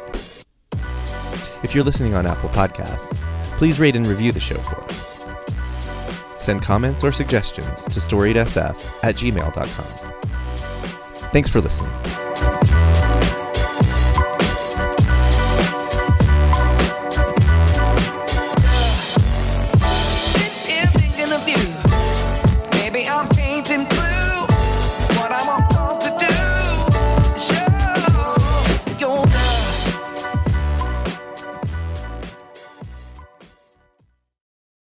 If 1.62 1.72
you're 1.72 1.84
listening 1.84 2.14
on 2.14 2.26
Apple 2.26 2.48
Podcasts, 2.48 3.14
please 3.58 3.78
rate 3.78 3.94
and 3.94 4.08
review 4.08 4.32
the 4.32 4.40
show 4.40 4.56
for 4.56 4.82
us. 4.86 5.24
Send 6.38 6.62
comments 6.62 7.04
or 7.04 7.12
suggestions 7.12 7.84
to 7.84 8.00
storiedsf 8.00 9.04
at 9.04 9.14
gmail.com. 9.14 10.12
Thanks 11.30 11.48
for 11.48 11.60
listening. 11.60 12.23